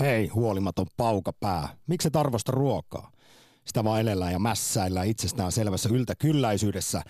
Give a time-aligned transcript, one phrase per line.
[0.00, 1.68] Hei, huolimaton paukapää.
[1.86, 3.10] Miksi et arvosta ruokaa?
[3.64, 7.02] Sitä vaan elellään ja mässäillään itsestään selvässä yltäkylläisyydessä.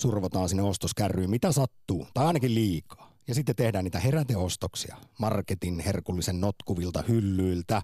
[0.00, 3.12] Survotaan sinne ostoskärryyn mitä sattuu, tai ainakin liikaa.
[3.28, 7.82] Ja sitten tehdään niitä heräteostoksia marketin herkullisen notkuvilta hyllyiltä.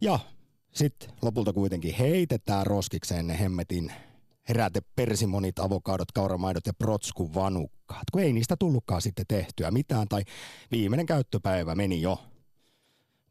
[0.00, 0.18] Ja
[0.72, 3.92] sitten lopulta kuitenkin heitetään roskikseen ne hemmetin
[4.48, 8.10] heräte persimonit, avokadot, kauramaidot ja protskun vanukkaat.
[8.12, 10.22] Kun ei niistä tullutkaan sitten tehtyä mitään tai
[10.70, 12.18] viimeinen käyttöpäivä meni jo.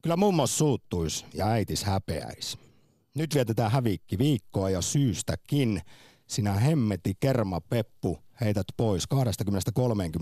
[0.01, 2.57] Kyllä mummos suuttuis ja äitis häpeäis.
[3.15, 5.81] Nyt vietetään hävikki viikkoa ja syystäkin.
[6.27, 9.03] Sinä hemmeti kerma peppu heität pois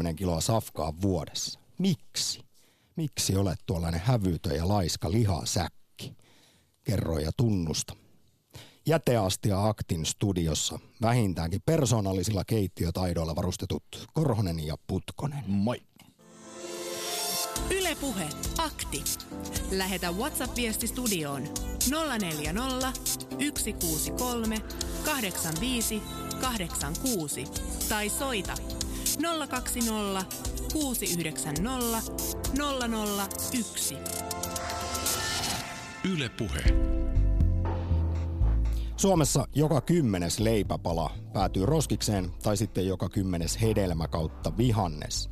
[0.10, 1.60] 20-30 kiloa safkaa vuodessa.
[1.78, 2.42] Miksi?
[2.96, 6.16] Miksi olet tuollainen hävytö ja laiska lihasäkki?
[6.84, 7.96] Kerro ja tunnusta.
[8.86, 13.84] Jäteastia Aktin studiossa vähintäänkin persoonallisilla keittiötaidoilla varustetut
[14.14, 15.44] Korhonen ja Putkonen.
[15.48, 15.78] Moi.
[17.72, 19.04] Ylepuhe Akti.
[19.72, 21.44] Lähetä WhatsApp-viesti studioon
[22.20, 22.92] 040
[23.58, 24.58] 163
[25.06, 26.02] 85
[26.42, 27.44] 86
[27.90, 28.54] tai soita
[29.50, 30.26] 020
[30.74, 32.02] 690
[33.54, 33.98] 001.
[36.14, 36.64] Ylepuhe.
[38.98, 45.30] Suomessa joka kymmenes leipäpala päätyy roskikseen tai sitten joka kymmenes hedelmä kautta vihannes.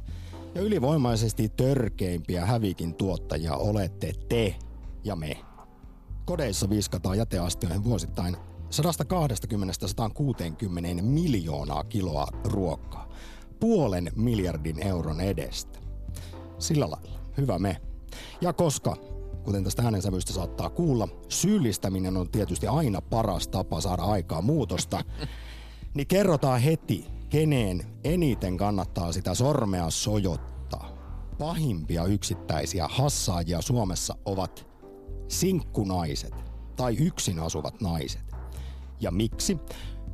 [0.57, 4.55] Ja ylivoimaisesti törkeimpiä hävikin tuottajia olette te
[5.03, 5.37] ja me.
[6.25, 8.39] Kodeissa viskataan jäteastioihin vuosittain 120-160
[11.01, 13.09] miljoonaa kiloa ruokaa.
[13.59, 15.79] Puolen miljardin euron edestä.
[16.59, 17.19] Sillä lailla.
[17.37, 17.77] Hyvä me.
[18.41, 18.95] Ja koska,
[19.43, 25.03] kuten tästä äänensävystä saattaa kuulla, syyllistäminen on tietysti aina paras tapa saada aikaa muutosta,
[25.95, 30.97] niin kerrotaan heti, keneen eniten kannattaa sitä sormea sojottaa.
[31.37, 34.67] Pahimpia yksittäisiä hassaajia Suomessa ovat
[35.27, 36.33] sinkkunaiset
[36.75, 38.35] tai yksin asuvat naiset.
[38.99, 39.57] Ja miksi?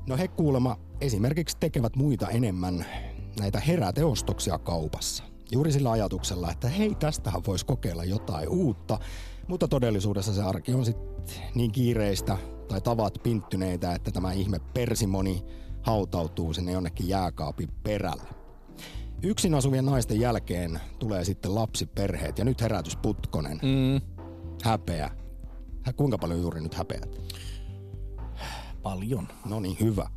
[0.08, 2.86] No he kuulemma esimerkiksi tekevät muita enemmän
[3.40, 5.24] näitä heräteostoksia kaupassa.
[5.52, 9.00] Juuri sillä ajatuksella, että hei, tästähän voisi kokeilla jotain uutta,
[9.48, 15.44] mutta todellisuudessa se arki on sitten niin kiireistä tai tavat pinttyneitä, että tämä ihme persimoni
[15.84, 18.24] hautautuu sinne jonnekin jääkaapin perälle.
[19.24, 23.60] Yksin asuvien naisten jälkeen tulee sitten lapsiperheet ja nyt herätys Putkonen.
[23.64, 24.02] Mm.
[24.64, 25.12] Häpeä.
[25.96, 27.20] Kuinka paljon juuri nyt häpeät?
[28.82, 29.28] Paljon.
[29.46, 30.10] No niin, hyvä.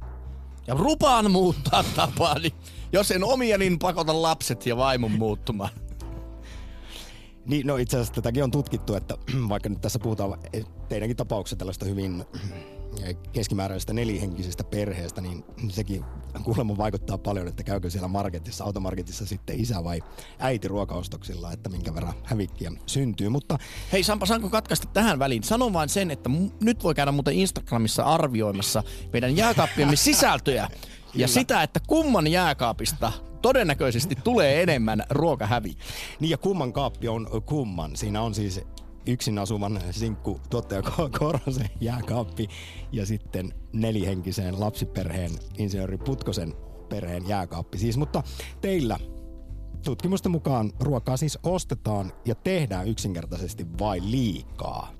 [0.66, 2.54] Ja rupaan muuttaa tapaani.
[2.93, 5.71] Jos en omia, niin pakota lapset ja vaimon muuttumaan.
[7.47, 9.15] Niin, no itse asiassa tätäkin on tutkittu, että
[9.48, 10.38] vaikka nyt tässä puhutaan
[10.88, 12.25] teidänkin tapauksessa tällaista hyvin
[13.33, 16.05] keskimääräisestä nelihenkisestä perheestä, niin sekin
[16.45, 20.03] kuulemma vaikuttaa paljon, että käykö siellä marketissa, automarketissa sitten isä vai
[20.39, 23.29] äiti ruokaostoksilla, että minkä verran hävikkiä syntyy.
[23.29, 23.59] Mutta
[23.93, 25.43] Hei Sampa, saanko katkaista tähän väliin?
[25.43, 28.83] Sanon vain sen, että m- nyt voi käydä muuten Instagramissa arvioimassa
[29.13, 30.69] meidän jääkaappiemme sisältöjä.
[31.15, 35.87] Ja sitä, että kumman jääkaapista todennäköisesti tulee enemmän ruokahävikkiä.
[36.21, 37.97] Niin ja kumman kaappi on kumman.
[37.97, 38.61] Siinä on siis
[39.06, 40.83] yksin asuvan sinkku tuottaja
[41.19, 42.49] Korosen jääkaappi
[42.93, 46.55] ja sitten nelihenkisen lapsiperheen insinööri Putkosen
[46.89, 47.78] perheen jääkaappi.
[47.78, 48.22] Siis, mutta
[48.61, 48.99] teillä
[49.84, 54.93] tutkimusten mukaan ruokaa siis ostetaan ja tehdään yksinkertaisesti vain liikaa.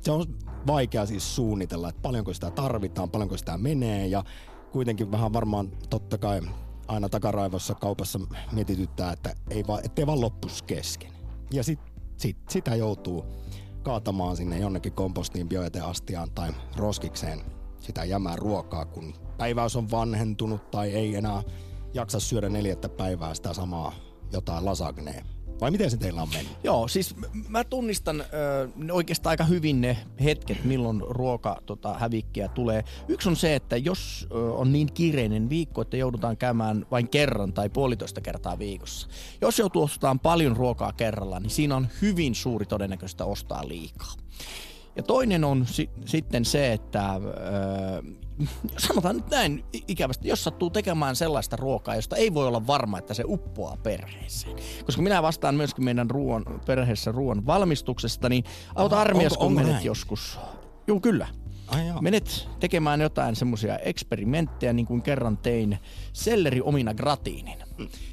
[0.00, 0.26] Se on
[0.66, 4.24] vaikea siis suunnitella, että paljonko sitä tarvitaan, paljonko sitä menee ja
[4.72, 6.40] kuitenkin vähän varmaan totta kai
[6.88, 8.20] aina takaraivossa kaupassa
[8.52, 11.12] mietityttää, että ei vaan, ettei vaan loppus kesken.
[11.52, 11.80] Ja sit,
[12.16, 13.24] sit, sitä joutuu
[13.84, 17.40] kaatamaan sinne jonnekin kompostiin, biojäteastiaan tai roskikseen
[17.80, 21.42] sitä jämää ruokaa, kun päiväys on vanhentunut tai ei enää
[21.94, 23.92] jaksa syödä neljättä päivää sitä samaa
[24.32, 25.33] jotain lasagnea.
[25.60, 26.52] Vai miten se teillä on mennyt?
[26.64, 27.14] Joo, siis
[27.48, 28.24] mä tunnistan ö,
[28.92, 32.84] oikeastaan aika hyvin ne hetket, milloin ruoka tota, hävikkiä tulee.
[33.08, 37.52] Yksi on se, että jos ö, on niin kiireinen viikko, että joudutaan käymään vain kerran
[37.52, 39.08] tai puolitoista kertaa viikossa.
[39.40, 44.12] Jos joutuu ostamaan paljon ruokaa kerralla, niin siinä on hyvin suuri todennäköistä ostaa liikaa.
[44.96, 48.02] Ja toinen on si- sitten se, että öö,
[48.76, 53.14] sanotaan nyt näin ikävästi, jos sattuu tekemään sellaista ruokaa, josta ei voi olla varma, että
[53.14, 54.56] se uppoaa perheeseen.
[54.84, 58.44] Koska minä vastaan myöskin meidän ruoan, perheessä ruoan valmistuksesta, niin
[58.74, 59.84] auta armias, kun menet näin?
[59.84, 60.38] joskus.
[60.86, 61.26] Joo, kyllä.
[61.68, 62.02] Ai joo.
[62.02, 65.78] Menet tekemään jotain semmoisia eksperimenttejä, niin kuin kerran tein
[66.12, 67.58] selleri omina gratiinin.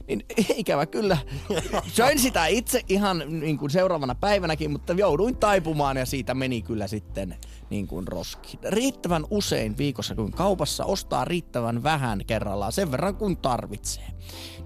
[0.08, 0.26] Niin
[0.56, 1.18] ikävä kyllä.
[1.94, 6.88] Söin sitä itse ihan niin kuin seuraavana päivänäkin, mutta jouduin taipumaan ja siitä meni kyllä
[6.88, 7.36] sitten
[7.72, 8.60] niin kuin roski.
[8.70, 14.08] Riittävän usein viikossa kuin kaupassa ostaa riittävän vähän kerrallaan sen verran kuin tarvitsee.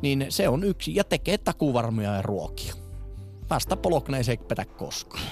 [0.02, 2.74] Niin se on yksi ja tekee takuvarmia ja ruokia.
[3.50, 5.24] Vasta polokneeseen petä koskaan.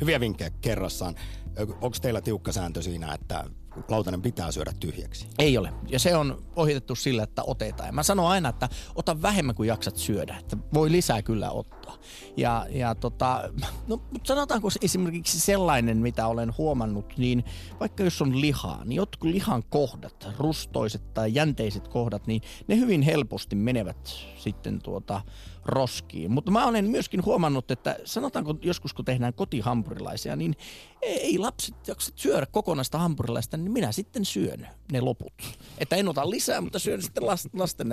[0.00, 1.14] Hyviä vinkkejä kerrassaan.
[1.58, 3.44] Onko teillä tiukka sääntö siinä, että
[3.88, 5.26] lautanen pitää syödä tyhjäksi?
[5.38, 5.72] Ei ole.
[5.88, 7.86] Ja se on ohitettu sillä, että otetaan.
[7.86, 10.36] Ja mä sanon aina, että ota vähemmän kuin jaksat syödä.
[10.38, 11.96] Että voi lisää kyllä ottaa.
[12.36, 13.50] Ja, ja tota,
[13.88, 17.44] no, mutta sanotaanko esimerkiksi sellainen, mitä olen huomannut, niin
[17.80, 23.02] vaikka jos on lihaa, niin jotkut lihan kohdat, rustoiset tai jänteiset kohdat, niin ne hyvin
[23.02, 25.20] helposti menevät sitten tuota
[25.64, 26.30] roskiin.
[26.30, 30.56] Mutta mä olen myöskin huomannut, että sanotaanko joskus kun tehdään kotihampurilaisia, niin
[31.02, 35.32] ei lapset jaksa syödä kokonaista hampurilaista, niin minä sitten syön ne loput.
[35.78, 37.88] Että en ota lisää, mutta syön sitten lasten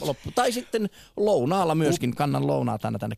[0.00, 0.30] loppu.
[0.34, 3.16] Tai sitten lounaalla myöskin, kannan lounaa tänne, tänne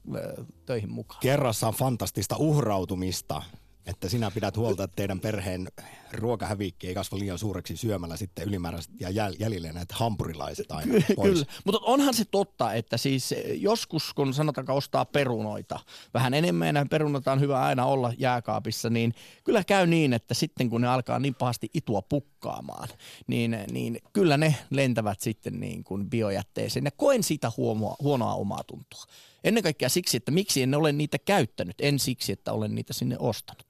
[0.67, 1.20] töihin mukaan.
[1.20, 3.43] Kerrassa on fantastista uhrautumista
[3.91, 5.69] että sinä pidät huolta, että teidän perheen
[6.13, 11.31] ruokahävikki ei kasva liian suureksi syömällä sitten ylimääräiset ja jäl- jäljille näitä hampurilaiset aina pois.
[11.31, 15.81] Kyllä, mutta onhan se totta, että siis joskus kun sanotaan ostaa perunoita
[16.15, 19.15] vähän enemmän ja perunoita on hyvä aina olla jääkaapissa, niin
[19.45, 22.89] kyllä käy niin, että sitten kun ne alkaa niin pahasti itua pukkaamaan,
[23.27, 28.65] niin, niin kyllä ne lentävät sitten niin kuin biojätteeseen ja koen siitä huonoa, huonoa omaa
[28.65, 29.03] tuntua.
[29.45, 33.17] Ennen kaikkea siksi, että miksi en ole niitä käyttänyt, en siksi, että olen niitä sinne
[33.19, 33.67] ostanut.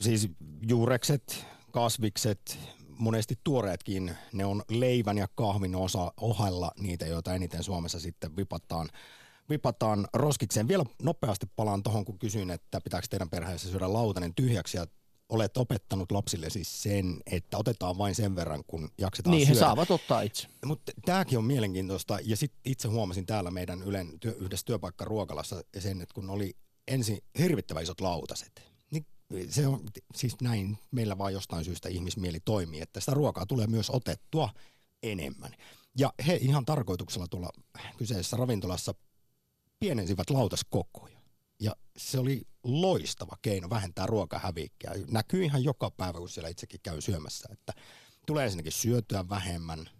[0.00, 0.28] Siis
[0.68, 2.58] juurekset, kasvikset,
[2.88, 8.88] monesti tuoreetkin, ne on leivän ja kahvin osa ohella niitä, joita eniten Suomessa sitten vipataan
[9.50, 10.68] vipataan roskikseen.
[10.68, 14.76] Vielä nopeasti palaan tuohon, kun kysyin, että pitääkö teidän perheessä syödä lautanen tyhjäksi.
[14.76, 14.86] Ja
[15.28, 19.58] olet opettanut lapsille siis sen, että otetaan vain sen verran, kun jaksetaan Niin, syödä.
[19.58, 20.48] he saavat ottaa itse.
[20.64, 26.00] Mutta tämäkin on mielenkiintoista, ja sitten itse huomasin täällä meidän Ylen työ, yhdessä työpaikkaruokalassa sen,
[26.02, 26.56] että kun oli
[26.88, 29.06] ensin hirvittävän isot lautaset, niin
[29.48, 29.80] se on
[30.14, 34.48] siis näin, meillä vaan jostain syystä ihmismieli toimii, että sitä ruokaa tulee myös otettua
[35.02, 35.52] enemmän.
[35.98, 37.50] Ja he ihan tarkoituksella tuolla
[37.96, 38.94] kyseisessä ravintolassa
[39.80, 41.15] pienensivät lautaskokoja.
[41.60, 44.90] Ja se oli loistava keino vähentää ruokahävikkiä.
[45.10, 47.72] Näkyy ihan joka päivä, kun siellä itsekin käy syömässä, että
[48.26, 49.90] tulee ensinnäkin syötyä vähemmän,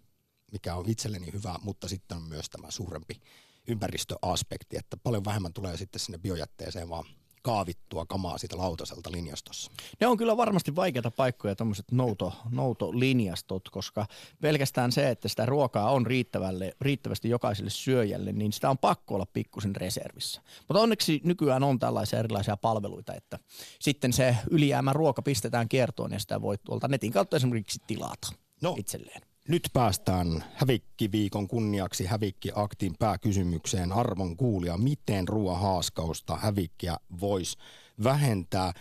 [0.53, 3.20] mikä on itselleni hyvä, mutta sitten on myös tämä suurempi
[3.69, 7.05] ympäristöaspekti, että paljon vähemmän tulee sitten sinne biojätteeseen vaan
[7.46, 9.70] kaavittua kamaa siitä lautaselta linjastossa.
[10.00, 14.06] Ne on kyllä varmasti vaikeita paikkoja, tämmöiset nouto, noutolinjastot, koska
[14.40, 19.26] pelkästään se, että sitä ruokaa on riittävälle, riittävästi jokaiselle syöjälle, niin sitä on pakko olla
[19.32, 20.40] pikkusen reservissä.
[20.69, 23.38] Mutta onneksi nykyään on tällaisia erilaisia palveluita, että
[23.81, 28.28] sitten se ylijäämä ruoka pistetään kiertoon ja sitä voi tuolta netin kautta esimerkiksi tilata
[28.62, 29.36] no, itselleen.
[29.48, 33.93] Nyt päästään Hävikki-viikon kunniaksi Hävikki-aktin pääkysymykseen.
[33.93, 37.58] Arvon kuulija, miten ruoahaaskausta hävikkiä voisi
[38.04, 38.72] vähentää?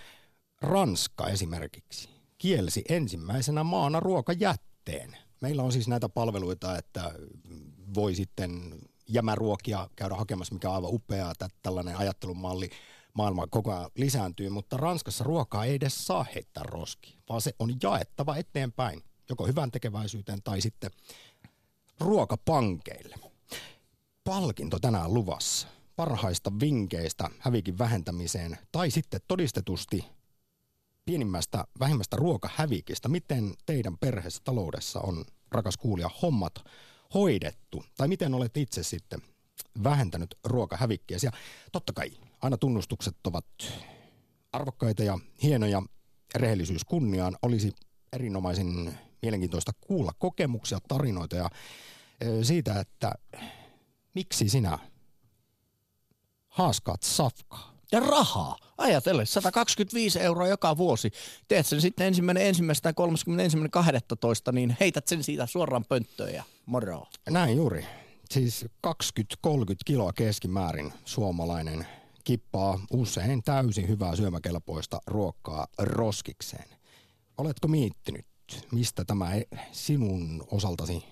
[0.62, 5.18] Ranska esimerkiksi kielsi ensimmäisenä maana ruokajätteen.
[5.42, 7.14] Meillä on siis näitä palveluita, että
[7.96, 12.70] voi sitten jämäruokia käydä hakemassa, mikä on aivan upeaa, että tällainen ajattelumalli
[13.14, 17.74] maailma koko ajan lisääntyy, mutta Ranskassa ruokaa ei edes saa heittää roski, vaan se on
[17.84, 20.92] jaettava eteenpäin joko hyvän tekeväisyyteen tai sitten
[22.00, 23.16] ruokapankeille.
[24.24, 30.06] Palkinto tänään luvassa parhaista vinkeistä hävikin vähentämiseen tai sitten todistetusti
[31.06, 33.10] pienimmästä, vähimmästä ruokahävikistä.
[33.10, 36.54] Miten teidän perheessä taloudessa on, rakas kuulija, hommat
[37.14, 37.84] hoidettu?
[37.98, 39.22] Tai miten olet itse sitten
[39.84, 41.18] vähentänyt ruokahävikkiä?
[41.24, 41.32] Ja
[41.72, 42.12] totta kai
[42.42, 43.46] aina tunnustukset ovat
[44.52, 45.82] arvokkaita ja hienoja.
[46.36, 47.74] Rehellisyys kunniaan olisi
[48.14, 51.50] erinomaisen mielenkiintoista kuulla kokemuksia, tarinoita ja
[52.42, 53.12] siitä, että
[54.14, 54.80] miksi sinä
[56.48, 57.76] haaskaat safkaa.
[57.92, 58.58] Ja rahaa.
[58.78, 61.12] Ajatelle, 125 euroa joka vuosi.
[61.48, 63.58] Teet sen sitten ensimmäinen ensimmäistä tai 31.
[63.72, 67.08] 12, niin heität sen siitä suoraan pönttöön ja moro.
[67.30, 67.86] Näin juuri.
[68.32, 68.90] Siis 20-30
[69.86, 71.88] kiloa keskimäärin suomalainen
[72.24, 76.66] kippaa usein täysin hyvää syömäkelpoista ruokaa roskikseen.
[77.38, 78.26] Oletko miettinyt,
[78.72, 81.04] mistä tämä e- sinun osaltasi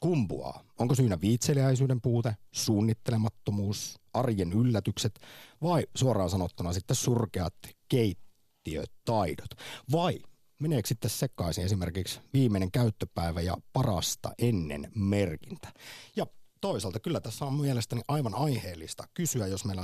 [0.00, 0.64] kumpuaa?
[0.78, 5.20] Onko syynä viitseliäisyyden puute, suunnittelemattomuus, arjen yllätykset
[5.62, 7.54] vai suoraan sanottuna sitten surkeat
[7.88, 9.50] keittiötaidot?
[9.92, 10.18] Vai
[10.58, 15.72] meneekö sitten sekaisin esimerkiksi viimeinen käyttöpäivä ja parasta ennen merkintä?
[16.16, 16.26] Ja
[16.60, 19.82] toisaalta kyllä tässä on mielestäni aivan aiheellista kysyä, jos meillä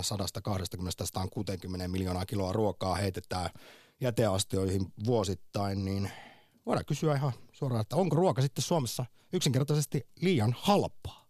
[1.84, 3.50] 120-160 miljoonaa kiloa ruokaa heitetään
[4.00, 6.10] jäteastioihin vuosittain, niin
[6.68, 11.28] voidaan kysyä ihan suoraan, että onko ruoka sitten Suomessa yksinkertaisesti liian halpaa?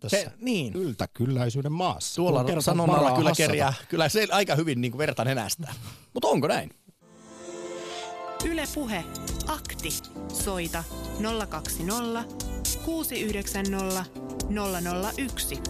[0.00, 0.74] Tässä se, niin.
[0.74, 2.16] yltäkylläisyyden maassa.
[2.16, 5.68] Tuolla sanonnalla kyllä kerjää, kyllä se aika hyvin niin kuin verta nenästä.
[6.14, 6.70] Mutta onko näin?
[8.44, 9.04] Yle Puhe,
[9.46, 9.88] akti.
[10.32, 10.84] Soita
[11.48, 12.24] 020
[12.84, 14.04] 690
[15.18, 15.62] 001.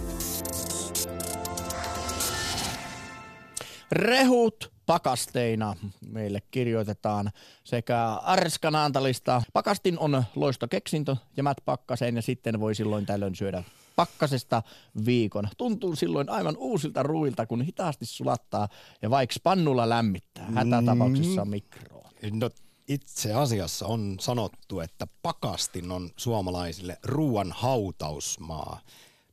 [3.93, 5.77] Rehut, pakasteina.
[6.13, 7.31] Meille kirjoitetaan
[7.65, 9.43] sekä Arskan Antalista.
[9.53, 13.65] Pakastin on loistokeksintö, jämät pakkaseen ja sitten voi silloin tällöin syödä
[13.97, 14.63] pakkasesta
[15.07, 15.49] viikon.
[15.57, 18.69] Tuntuu silloin aivan uusilta ruuilta, kun hitaasti sulattaa
[19.03, 20.47] ja vaikka pannulla lämmittää.
[20.55, 21.51] Hätätapauksessa Mm.
[21.51, 22.11] mikroon.
[22.33, 22.51] No,
[22.89, 28.81] itse asiassa on sanottu, että pakastin on suomalaisille ruoan hautausmaa.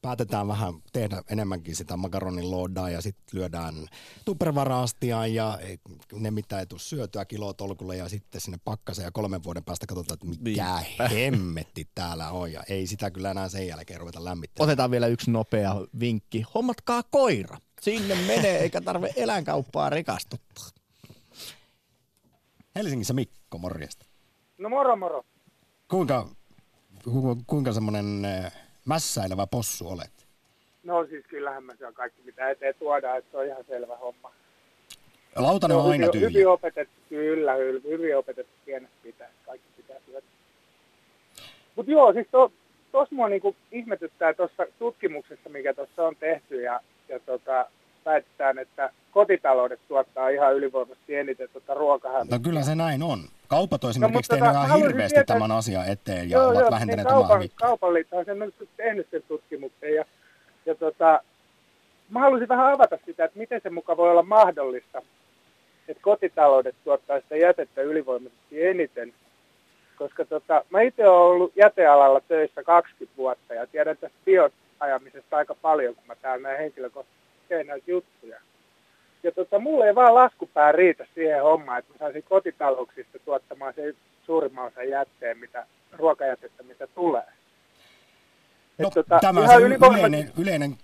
[0.06, 3.88] Päätetään vähän tehdä enemmänkin sitä makaronin loodaa ja sitten lyödään
[4.26, 5.60] tupperware-astiaan ja
[6.14, 10.14] ne mitä ei tule syötyä kilotolkulle ja sitten sinne pakkaseen ja kolmen vuoden päästä katsotaan,
[10.14, 11.08] että mikä Niinpä.
[11.08, 14.70] hemmetti täällä on ja ei sitä kyllä enää sen jälkeen ruveta lämmittämään.
[14.70, 16.46] Otetaan vielä yksi nopea vinkki.
[16.54, 17.58] Hommatkaa koira.
[17.82, 20.66] Sinne menee eikä tarve eläinkauppaa rikastuttaa.
[22.76, 24.06] Helsingissä Mikko, morjesta.
[24.58, 25.26] No moro moro.
[25.88, 26.30] Kuinka,
[27.04, 28.54] ku, kuinka semmoinen äh,
[28.86, 30.12] mässäilevä possu olet?
[30.84, 33.98] No siis kyllähän mä se on kaikki mitä eteen tuodaan, että se on ihan selvä
[33.98, 34.32] homma.
[35.36, 36.30] Lautanen Se on aina hyvin, tyhjä.
[36.30, 40.25] hyvin opetettu, kyllä, hy- hyvin opetettu pienestä pitää, kaikki pitää syödä.
[41.75, 42.51] Mutta joo, siis to,
[42.92, 47.65] tos mua niinku ihmetyttää tuossa tutkimuksessa, mikä tuossa on tehty ja, ja tota,
[48.06, 52.38] väitetään, että kotitaloudet tuottaa ihan ylivoimaisesti eniten tota ruokahävikkiä.
[52.38, 53.20] No kyllä se näin on.
[53.48, 57.14] Kaupat on esimerkiksi mutta tehnyt ihan hirveästi tietää- tämän asian eteen ja ovat vähentäneet niin
[57.14, 57.58] kaupan, hävikkiä.
[57.68, 60.06] kaupan liitto on sen nyt tehnyt sen tutkimuksen ja,
[60.66, 61.22] ja tota,
[62.10, 65.02] mä haluaisin vähän avata sitä, että miten se muka voi olla mahdollista,
[65.88, 69.14] että kotitaloudet tuottaa sitä jätettä ylivoimaisesti eniten.
[69.98, 75.56] Koska tota, mä itse olen ollut jätealalla töissä 20 vuotta ja tiedän tästä bioajamisesta aika
[75.56, 78.42] paljon, kun mä täällä näin henkilökohtaisesti teen näitä juttuja.
[79.25, 83.94] Ja tota, mulle ei vaan laskupää riitä siihen hommaan, että mä saisin kotitalouksista tuottamaan sen
[84.25, 87.24] suurimman osan jätteen, mitä, ruokajätettä, mitä tulee.
[88.77, 90.79] No, Et tota, tämä ihan se ylivoimaisesti- yleinen, yleinen Niin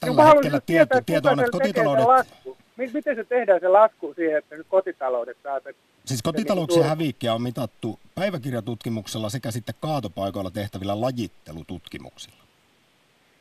[0.00, 2.56] tällä haluaisin hetkellä tieto, tieto on, että kotitaloudet, lasku?
[2.76, 6.82] Mi- Miten se tehdään se lasku siihen, että nyt kotitaloudet saa sen siis niinku kotitalouksien
[6.84, 12.36] tuo- hävikkiä on mitattu päiväkirjatutkimuksella sekä sitten kaatopaikoilla tehtävillä lajittelututkimuksilla.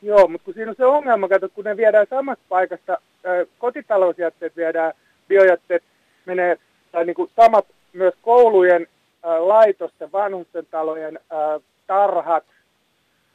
[0.01, 2.97] Joo, mutta kun siinä on se ongelma, kato, kun ne viedään samasta paikasta,
[3.57, 4.93] kotitalousjätteet viedään,
[5.27, 5.83] biojätteet
[6.25, 6.57] menee,
[6.91, 8.87] tai niin kuin samat myös koulujen,
[9.39, 11.19] laitosten, vanhusten talojen,
[11.87, 12.43] tarhat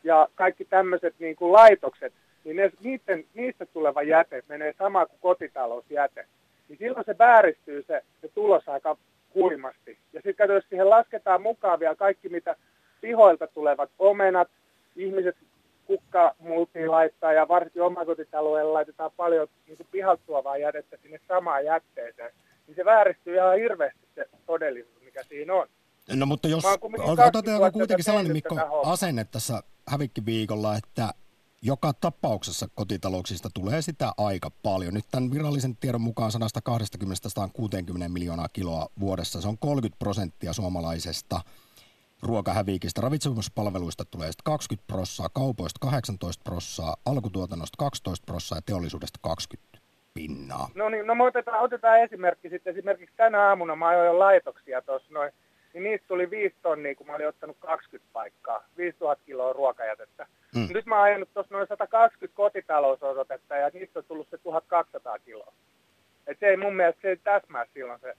[0.04, 2.12] ja kaikki tämmöiset niin kuin laitokset,
[2.44, 6.26] niin ne, niiden, niistä tuleva jäte menee sama kuin kotitalousjäte.
[6.68, 8.96] Niin silloin se vääristyy se, se tulos aika
[9.34, 9.98] huimasti.
[10.12, 12.56] Ja sitten jos siihen lasketaan mukaan vielä kaikki, mitä
[13.00, 14.48] pihoilta tulevat omenat,
[14.96, 15.36] ihmiset
[15.86, 22.32] kukkamultiin laittaa ja varsinkin omakotitaloille laitetaan paljon niin kuin tuovaa jätettä sinne samaan jätteeseen,
[22.66, 25.66] niin se vääristyy ihan hirveästi se todellisuus, mikä siinä on.
[26.12, 30.76] No mutta jos Mä oon kumminkin ot- 20 otetaan kuitenkin sellainen Mikko asenne tässä hävikkiviikolla,
[30.76, 31.10] että
[31.62, 34.94] joka tapauksessa kotitalouksista tulee sitä aika paljon.
[34.94, 36.32] Nyt tämän virallisen tiedon mukaan
[38.04, 39.40] 120-160 miljoonaa kiloa vuodessa.
[39.40, 41.40] Se on 30 prosenttia suomalaisesta
[42.24, 43.00] ruokahävikistä.
[43.00, 49.78] Ravitsemuspalveluista tulee sitten 20 prossaa, kaupoista 18 prossaa, alkutuotannosta 12 prossaa ja teollisuudesta 20
[50.14, 50.68] pinnaa.
[50.74, 52.70] No niin, no me otetaan, otetaan esimerkki sitten.
[52.76, 55.32] Esimerkiksi tänä aamuna mä ajoin laitoksia tuossa noin,
[55.74, 60.26] niin niistä tuli 5 tonnia, kun mä olin ottanut 20 paikkaa, 5000 kiloa ruokajätettä.
[60.54, 60.60] Mm.
[60.60, 60.68] Mm.
[60.72, 65.52] Nyt mä oon ajanut tuossa noin 120 kotitalousosoitetta ja niistä on tullut se 1200 kiloa.
[66.26, 68.14] Et se ei mun mielestä se ei täsmää silloin se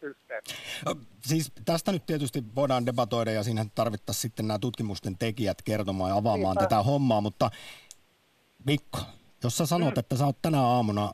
[0.00, 0.42] systeemi.
[0.88, 0.94] Ö,
[1.26, 6.16] Siis tästä nyt tietysti voidaan debatoida ja siinä tarvittaisiin sitten nämä tutkimusten tekijät kertomaan ja
[6.16, 6.60] avaamaan Niinpä.
[6.68, 7.50] tätä hommaa, mutta
[8.66, 8.98] Mikko,
[9.44, 11.12] jos sä sanot, että sä oot tänä aamuna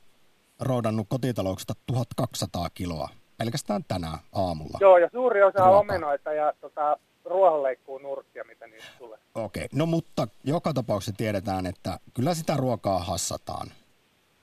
[0.60, 4.78] roudannut kotitalouksista 1200 kiloa, pelkästään tänä aamulla.
[4.80, 5.80] Joo, ja suuri osa on Ruokaa.
[5.80, 9.18] omenoita ja tota, ruohonleikkuu nurkkia, mitä niistä tulee.
[9.34, 13.68] Okei, no mutta joka tapauksessa tiedetään, että kyllä sitä ruokaa hassataan.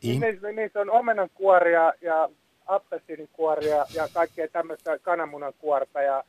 [0.03, 2.29] Niin Ih- Niissä, on omenankuoria ja
[2.65, 6.23] appelsiinikuoria ja kaikkea tämmöistä kananmunan kuorta ja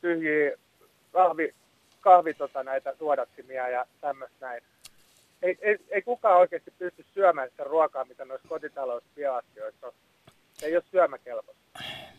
[0.00, 0.56] tyhjiä
[1.12, 1.54] kahvi,
[2.00, 4.62] kahvi tota, näitä suodattimia ja tämmöistä näin.
[5.42, 9.92] Ei, ei, ei kukaan oikeasti pysty syömään sitä ruokaa, mitä noissa kotitalousbioastioissa on.
[10.52, 11.62] Se ei ole syömäkelpoista.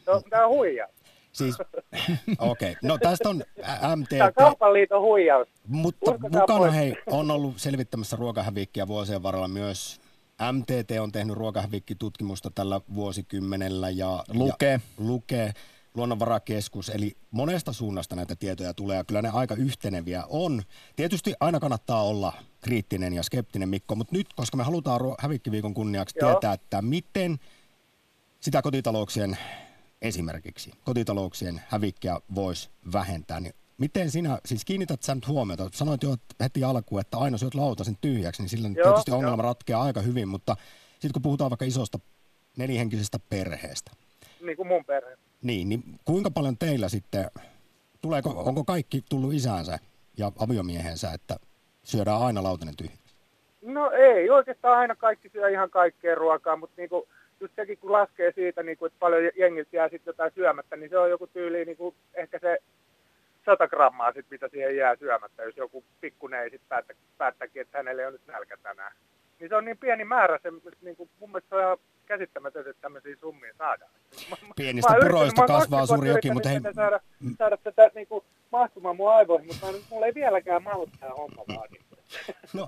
[0.06, 0.92] Se on, tämä on huijaus.
[1.32, 1.58] Siis,
[2.40, 5.48] okei, no tästä on ä- Tämä on MTT, kaupan liiton huijaus.
[5.68, 6.74] Mutta mukana pois.
[6.74, 10.02] hei, on ollut selvittämässä ruokahävikkiä vuosien varrella myös
[10.52, 14.72] MTT on tehnyt ruokahävikkitutkimusta tällä vuosikymmenellä ja Luke.
[14.72, 15.54] ja, Luke,
[15.96, 20.64] luonnonvarakeskus, eli monesta suunnasta näitä tietoja tulee ja kyllä ne aika yhteneviä on.
[20.96, 26.20] Tietysti aina kannattaa olla kriittinen ja skeptinen Mikko, mutta nyt, koska me halutaan hävikkiviikon kunniaksi
[26.22, 26.32] Joo.
[26.32, 27.40] tietää, että miten
[28.40, 29.38] sitä kotitalouksien
[30.02, 36.16] esimerkiksi kotitalouksien hävikkiä voisi vähentää, niin miten sinä, siis kiinnität sä nyt huomiota, sanoit jo
[36.40, 40.28] heti alkuun, että aina syöt lautasen tyhjäksi, niin sillä Joo, tietysti ongelma ratkeaa aika hyvin,
[40.28, 40.56] mutta
[40.92, 42.00] sitten kun puhutaan vaikka isosta
[42.58, 43.92] nelihenkisestä perheestä.
[44.42, 45.18] Niin kuin mun perhe.
[45.42, 47.26] Niin, niin kuinka paljon teillä sitten,
[48.02, 49.80] tuleeko, onko kaikki tullut isänsä
[50.18, 51.36] ja aviomiehensä, että
[51.84, 52.96] syödään aina lautanen tyhjä?
[53.62, 57.08] No ei, oikeastaan aina kaikki syö ihan kaikkea ruokaa, mutta niinku,
[57.40, 60.98] just sekin kun laskee siitä, niinku, että paljon jengiltä jää sitten jotain syömättä, niin se
[60.98, 62.58] on joku tyyli niinku, ehkä se
[63.46, 67.78] 100 grammaa sit, mitä siihen jää syömättä, jos joku pikkunen ei sitten päättä, päättäkin, että
[67.78, 68.92] hänelle on nyt nälkä tänään.
[69.40, 70.50] Niin se on niin pieni määrä, se,
[70.82, 73.92] niin kuin, mun mielestä se on ihan käsittämätöntä, että tämmöisiä summia saadaan.
[74.56, 76.60] Pienistä puroista kasvaa suuri joki, mutta hei...
[76.76, 77.00] Saada,
[77.38, 81.68] saada tätä niin kuin, mahtumaan mun aivoihin, mutta mulla ei vieläkään mahdu tämä homma vaan.
[82.54, 82.68] No,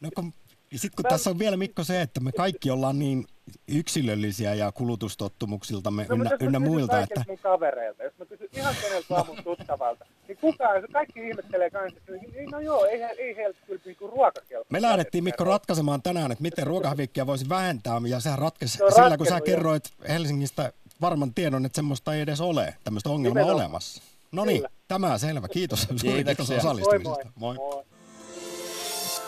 [0.00, 0.32] no kun
[0.72, 1.08] ja sitten kun Mä...
[1.08, 3.26] tässä on vielä Mikko se, että me kaikki ollaan niin
[3.68, 7.00] yksilöllisiä ja kulutustottumuksiltamme no, ynnä, ynnä muilta.
[7.00, 7.24] Että...
[7.28, 11.98] mun kavereilta, jos mä kysyn ihan keneltä vaan mun tuttavalta, niin kukaan, kaikki ihmettelee kanssa,
[11.98, 14.66] että niin no joo, ei, ei heiltä kyllä niinku ruokakelpo.
[14.70, 19.16] Me lähdettiin Mikko ratkaisemaan tänään, että miten ruokahävikkiä voisi vähentää, ja sehän ratkesi no, sillä,
[19.16, 19.84] kun sä kerroit.
[20.08, 23.64] Helsingistä varman tiedon, että semmoista ei edes ole, tämmöistä ongelmaa Nimenomaan.
[23.64, 24.02] olemassa.
[24.32, 25.48] No niin, tämä selvä.
[25.48, 25.88] Kiitos.
[26.00, 27.32] Kiitos osallistumisesta.
[27.36, 27.74] Moi moi.
[27.74, 27.84] moi.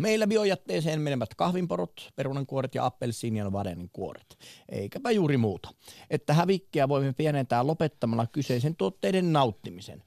[0.00, 4.38] meillä biojätteeseen menevät kahvinporot, perunankuoret ja appelsiinien vadenin kuoret.
[4.68, 5.70] Eikäpä juuri muuta.
[6.10, 10.02] Että hävikkiä voimme pienentää lopettamalla kyseisen tuotteiden nauttimisen.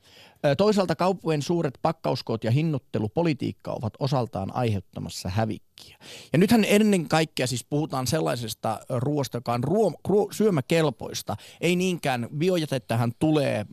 [0.58, 5.98] Toisaalta kauppojen suuret pakkauskoot ja hinnoittelupolitiikka ovat osaltaan aiheuttamassa hävikkiä.
[6.34, 11.36] Ja nythän ennen kaikkea siis puhutaan sellaisesta ruoasta, joka on ruo- ruo- syömäkelpoista.
[11.62, 13.66] Ei niinkään, biojätettähän tulee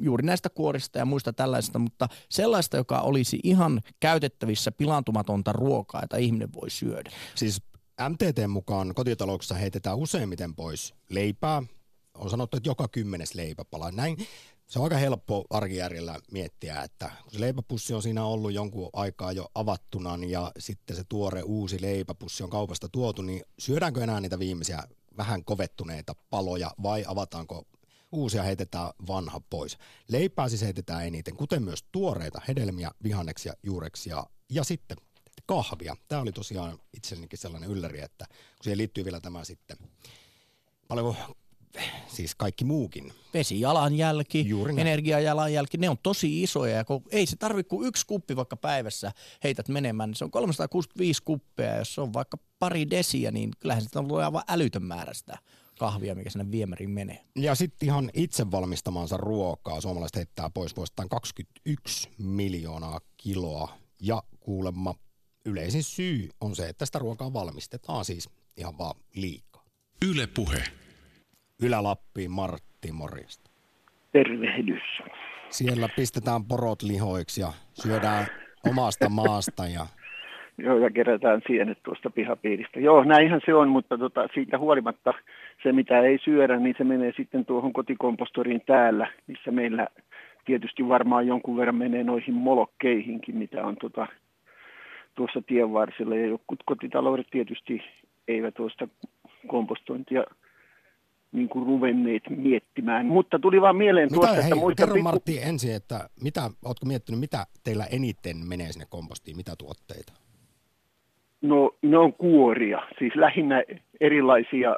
[0.00, 6.16] juuri näistä kuorista ja muista tällaista, mutta sellaista, joka olisi ihan käytettävissä pilaantumatonta ruokaa, jota
[6.16, 7.10] ihminen voi syödä.
[7.34, 7.62] Siis
[8.08, 11.62] MTT mukaan kotitalouksissa heitetään useimmiten pois leipää,
[12.14, 13.90] on sanottu, että joka kymmenes leipäpala.
[13.90, 14.16] Näin
[14.66, 19.32] se on aika helppo arkijärjellä miettiä, että kun se leipäpussi on siinä ollut jonkun aikaa
[19.32, 24.38] jo avattuna ja sitten se tuore uusi leipäpussi on kaupasta tuotu, niin syödäänkö enää niitä
[24.38, 24.82] viimeisiä
[25.16, 27.64] vähän kovettuneita paloja vai avataanko
[28.12, 29.78] uusia heitetään vanha pois.
[30.08, 34.96] Leipää siis heitetään eniten, kuten myös tuoreita hedelmiä, vihanneksia, juureksia ja sitten
[35.46, 35.96] kahvia.
[36.08, 39.76] Tämä oli tosiaan itsellenikin sellainen ylläri, että kun siihen liittyy vielä tämä sitten
[40.88, 41.16] paljon
[42.08, 43.12] siis kaikki muukin.
[43.34, 46.76] Vesijalanjälki, energiajalanjälki, ne on tosi isoja.
[46.76, 49.12] Ja kun ei se tarvitse kuin yksi kuppi vaikka päivässä
[49.44, 51.76] heität menemään, niin se on 365 kuppia.
[51.76, 55.38] Jos se on vaikka pari desiä, niin kyllähän sitä on aivan älytön määrä sitä
[55.78, 57.24] kahvia, mikä sinne viemäriin menee.
[57.36, 59.80] Ja sitten ihan itse valmistamansa ruokaa.
[59.80, 63.78] Suomalaiset heittää pois vuosittain 21 miljoonaa kiloa.
[64.00, 64.94] Ja kuulemma
[65.46, 69.64] yleisin syy on se, että sitä ruokaa valmistetaan siis ihan vaan liikaa.
[70.10, 70.62] Yle puhe.
[71.62, 73.50] Ylä-Lappiin Martti Morjesta.
[74.12, 74.82] Tervehdys.
[75.50, 78.26] Siellä pistetään porot lihoiksi ja syödään
[78.70, 79.86] omasta maasta ja
[80.58, 82.80] Joo, ja kerätään sienet tuosta pihapiiristä.
[82.80, 85.14] Joo, näinhän se on, mutta tota, siitä huolimatta
[85.62, 89.86] se, mitä ei syödä, niin se menee sitten tuohon kotikompostoriin täällä, missä meillä
[90.44, 94.06] tietysti varmaan jonkun verran menee noihin molokkeihinkin, mitä on tota,
[95.16, 96.16] tuossa tien varsilla.
[96.16, 97.82] Ja jotkut kotitaloudet tietysti
[98.28, 98.88] eivät tuosta
[99.46, 100.24] kompostointia
[101.32, 103.06] niin kuin ruvenneet miettimään.
[103.06, 104.82] Mutta tuli vaan mieleen mitä, tuosta, hei, että muista...
[104.82, 105.08] Kerro pikku...
[105.08, 110.12] Martti ensin, että mitä, ootko miettinyt, mitä teillä eniten menee sinne kompostiin, mitä tuotteita?
[111.42, 113.62] No ne on kuoria, siis lähinnä
[114.00, 114.76] erilaisia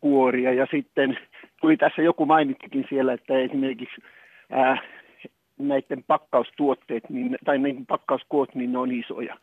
[0.00, 1.18] kuoria ja sitten
[1.60, 4.02] tuli tässä joku mainittikin siellä, että esimerkiksi
[4.50, 4.78] ää,
[5.58, 9.36] näiden pakkaustuotteet niin, tai niin pakkauskoot, niin ne on isoja.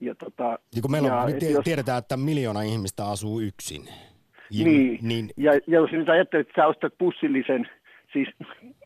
[0.00, 1.64] Ja, tota, ja kun meillä on, ja, jos...
[1.64, 3.82] tiedetään, että miljoona ihmistä asuu yksin.
[4.50, 5.30] Ja, niin, niin.
[5.36, 7.68] Ja, ja jos nyt ajattelet, että sä ostat pussillisen,
[8.12, 8.28] siis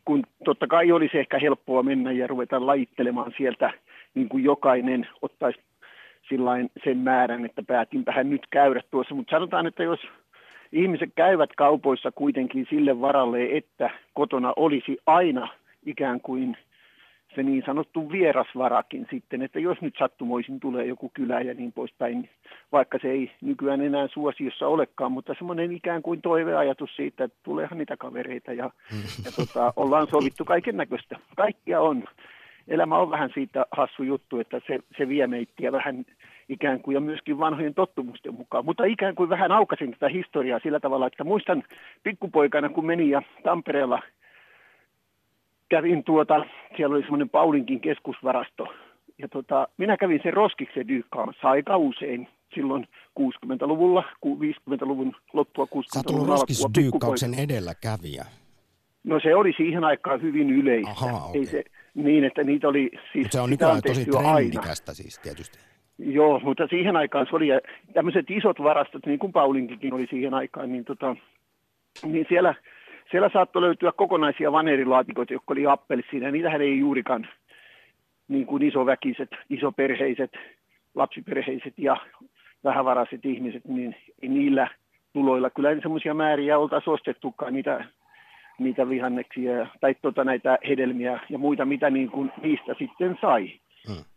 [0.05, 3.73] kun totta kai olisi ehkä helppoa mennä ja ruveta lajittelemaan sieltä,
[4.15, 5.61] niin kuin jokainen ottaisi
[6.29, 10.01] sillain sen määrän, että päätin vähän nyt käydä tuossa, mutta sanotaan, että jos
[10.73, 15.49] ihmiset käyvät kaupoissa kuitenkin sille varalle, että kotona olisi aina
[15.87, 16.57] ikään kuin
[17.39, 22.29] se niin sanottu vierasvarakin sitten, että jos nyt sattumoisin tulee joku kylä ja niin poispäin,
[22.73, 27.79] vaikka se ei nykyään enää suosiossa olekaan, mutta semmoinen ikään kuin toiveajatus siitä, että tuleehan
[27.79, 28.71] niitä kavereita ja,
[29.25, 31.17] ja tota, ollaan sovittu kaiken näköistä.
[31.37, 32.05] Kaikkia on.
[32.69, 36.05] Elämä on vähän siitä hassu juttu, että se, se vie meittiä vähän
[36.49, 38.65] ikään kuin ja myöskin vanhojen tottumusten mukaan.
[38.65, 41.63] Mutta ikään kuin vähän aukasin tätä historiaa sillä tavalla, että muistan
[42.03, 44.03] pikkupoikana, kun meni ja Tampereella–
[45.69, 46.45] kävin tuota,
[46.77, 48.67] siellä oli semmoinen Paulinkin keskusvarasto
[49.19, 52.89] Ja tota, minä kävin sen roskiksen dyykkaamassa aika usein silloin
[53.21, 56.71] 60-luvulla, 50-luvun loppua 60-luvun alkua.
[56.83, 58.25] dyykkauksen edelläkävijä.
[59.05, 60.91] No se oli siihen aikaan hyvin yleistä.
[60.91, 61.41] Aha, okay.
[61.41, 63.27] Ei se, niin, että niitä oli siis...
[63.31, 65.59] Se on nykyään tosi trendikästä siis tietysti.
[65.99, 67.61] Joo, mutta siihen aikaan se oli, ja
[67.95, 71.17] tämmöiset isot varastot, niin kuin Paulinkikin oli siihen aikaan, niin, tota,
[72.05, 72.55] niin siellä,
[73.11, 77.29] siellä saattoi löytyä kokonaisia vanerilaatikoita, jotka oli appelsiina, niitähän ei juurikaan
[78.29, 80.33] niin kuin isoväkiset, isoperheiset,
[80.95, 81.97] lapsiperheiset ja
[82.65, 84.69] vähävaraiset ihmiset, niin ei niillä
[85.13, 87.85] tuloilla kyllä semmoisia määriä oltaisiin ostettukaan niitä,
[88.59, 93.51] niitä vihanneksia tai tota, näitä hedelmiä ja muita, mitä niin kuin niistä sitten sai.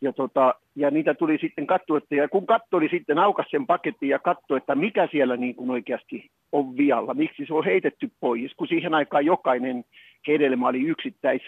[0.01, 3.67] Ja, tota, ja niitä tuli sitten katsoa, että ja kun katsoi, niin sitten aukas sen
[3.67, 8.11] paketin ja katsoi, että mikä siellä niin kuin oikeasti on vialla, miksi se on heitetty
[8.19, 9.85] pois, kun siihen aikaan jokainen
[10.27, 11.41] hedelmä oli yksittäis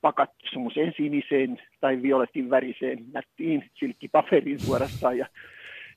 [0.00, 2.98] pakattu semmoiseen siniseen tai violetin väriseen.
[3.12, 5.18] Nättiin silkkipaperiin suorastaan.
[5.18, 5.26] Ja,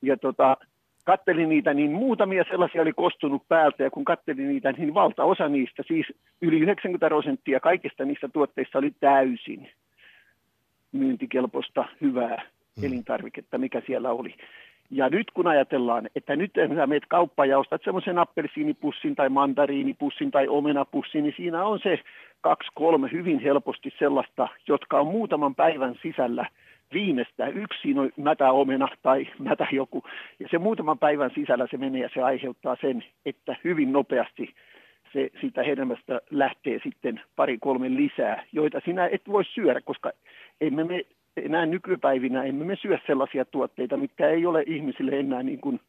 [0.01, 0.57] ja tota,
[1.05, 5.83] kattelin niitä, niin muutamia sellaisia oli kostunut päältä, ja kun kattelin niitä, niin valtaosa niistä,
[5.87, 6.05] siis
[6.41, 9.69] yli 90 prosenttia kaikista niistä tuotteista oli täysin
[10.91, 12.41] myyntikelpoista hyvää
[12.75, 12.85] hmm.
[12.85, 14.35] elintarviketta, mikä siellä oli.
[14.91, 20.31] Ja nyt kun ajatellaan, että nyt sä meet kauppaan ja ostat semmoisen appelsiinipussin tai mandariinipussin
[20.31, 21.99] tai omenapussin, niin siinä on se
[22.41, 26.45] kaksi, kolme hyvin helposti sellaista, jotka on muutaman päivän sisällä
[26.93, 27.57] viimeistään.
[27.57, 30.03] Yksi on mätä omena tai mätä joku.
[30.39, 34.53] Ja se muutaman päivän sisällä se menee ja se aiheuttaa sen, että hyvin nopeasti
[35.13, 40.11] se, siitä hedelmästä lähtee sitten pari kolme lisää, joita sinä et voi syödä, koska
[40.61, 41.05] emme me
[41.37, 45.79] enää nykypäivinä emme me syö sellaisia tuotteita, mitkä ei ole ihmisille enää niin kuin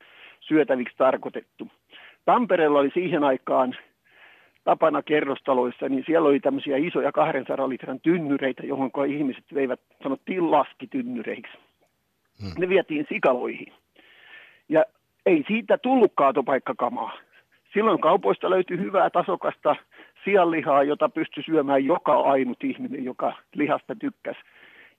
[0.40, 1.68] syötäviksi tarkoitettu.
[2.24, 3.76] Tampereella oli siihen aikaan
[4.64, 11.59] tapana kerrostaloissa, niin siellä oli tämmöisiä isoja 200 litran tynnyreitä, johon ihmiset veivät, sanottiin laskitynnyreiksi.
[12.42, 12.52] Hmm.
[12.59, 13.72] Ne vietiin sikaloihin.
[14.68, 14.85] Ja
[15.26, 17.12] ei siitä tullut kaatopaikkakamaa.
[17.72, 19.76] Silloin kaupoista löytyi hyvää tasokasta
[20.24, 24.40] sianlihaa, jota pystyi syömään joka ainut ihminen, joka lihasta tykkäsi.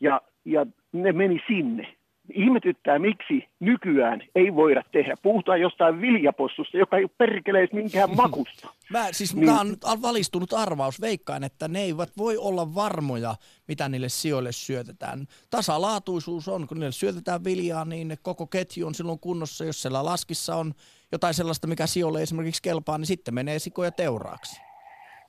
[0.01, 1.95] Ja, ja ne meni sinne
[2.33, 5.17] ihmetyttää, miksi nykyään ei voida tehdä.
[5.23, 8.69] Puhutaan jostain viljapossusta, joka ei ole perkeleis minkään makusta.
[8.91, 9.45] Mä, siis niin.
[9.45, 11.01] tämä on nyt valistunut arvaus.
[11.01, 13.35] Veikkaan, että ne eivät voi olla varmoja,
[13.67, 15.27] mitä niille sijoille syötetään.
[15.49, 19.65] Tasalaatuisuus on, kun niille syötetään viljaa, niin koko ketju on silloin kunnossa.
[19.65, 20.73] Jos siellä laskissa on
[21.11, 24.70] jotain sellaista, mikä sijoille esimerkiksi kelpaa, niin sitten menee sikoja teuraaksi.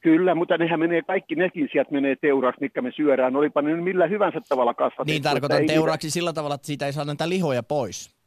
[0.02, 3.36] Kyllä, mutta nehän menee, kaikki nekin sieltä menee teuraaksi, mitkä me syödään.
[3.36, 5.04] Olipa ne millä hyvänsä tavalla kasvatettu.
[5.12, 6.14] Niin tarkoitan teuraaksi niitä...
[6.14, 8.22] sillä tavalla, että siitä ei saa näitä lihoja pois.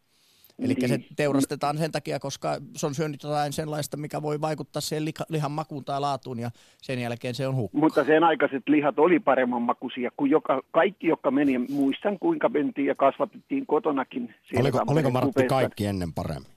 [0.59, 0.89] Eli niin.
[0.89, 5.51] se teurastetaan sen takia, koska se on syönyt jotain sellaista, mikä voi vaikuttaa siihen lihan
[5.51, 6.49] makuun tai laatuun ja
[6.81, 7.77] sen jälkeen se on hukka.
[7.77, 11.57] Mutta sen aikaiset lihat oli paremman makuisia kuin joka, kaikki, jotka meni.
[11.57, 14.35] Muistan, kuinka mentiin ja kasvatettiin kotonakin.
[14.59, 16.51] Oliko, oliko Martti kaikki ennen paremmin?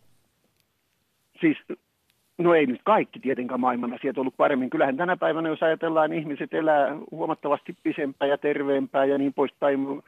[1.40, 1.56] Siis
[2.38, 4.70] No ei nyt kaikki tietenkään maailman asiat ollut paremmin.
[4.70, 10.02] Kyllähän tänä päivänä, jos ajatellaan, ihmiset elää huomattavasti pisempää ja terveempää ja niin poispäin.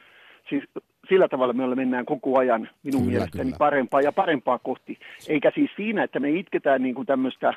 [0.49, 0.65] Siis
[1.09, 3.59] sillä tavalla me mennään koko ajan minun kyllä, mielestäni kyllä.
[3.59, 4.99] parempaa ja parempaa kohti.
[5.29, 7.55] Eikä siis siinä, että me itketään niin kuin tämmöistä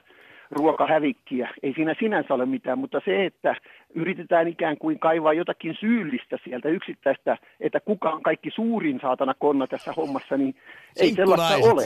[0.51, 1.49] ruokahävikkiä.
[1.63, 3.55] Ei siinä sinänsä ole mitään, mutta se, että
[3.95, 9.67] yritetään ikään kuin kaivaa jotakin syyllistä sieltä yksittäistä, että kuka on kaikki suurin saatana konna
[9.67, 10.55] tässä hommassa, niin
[10.97, 11.85] ei sellaista ole.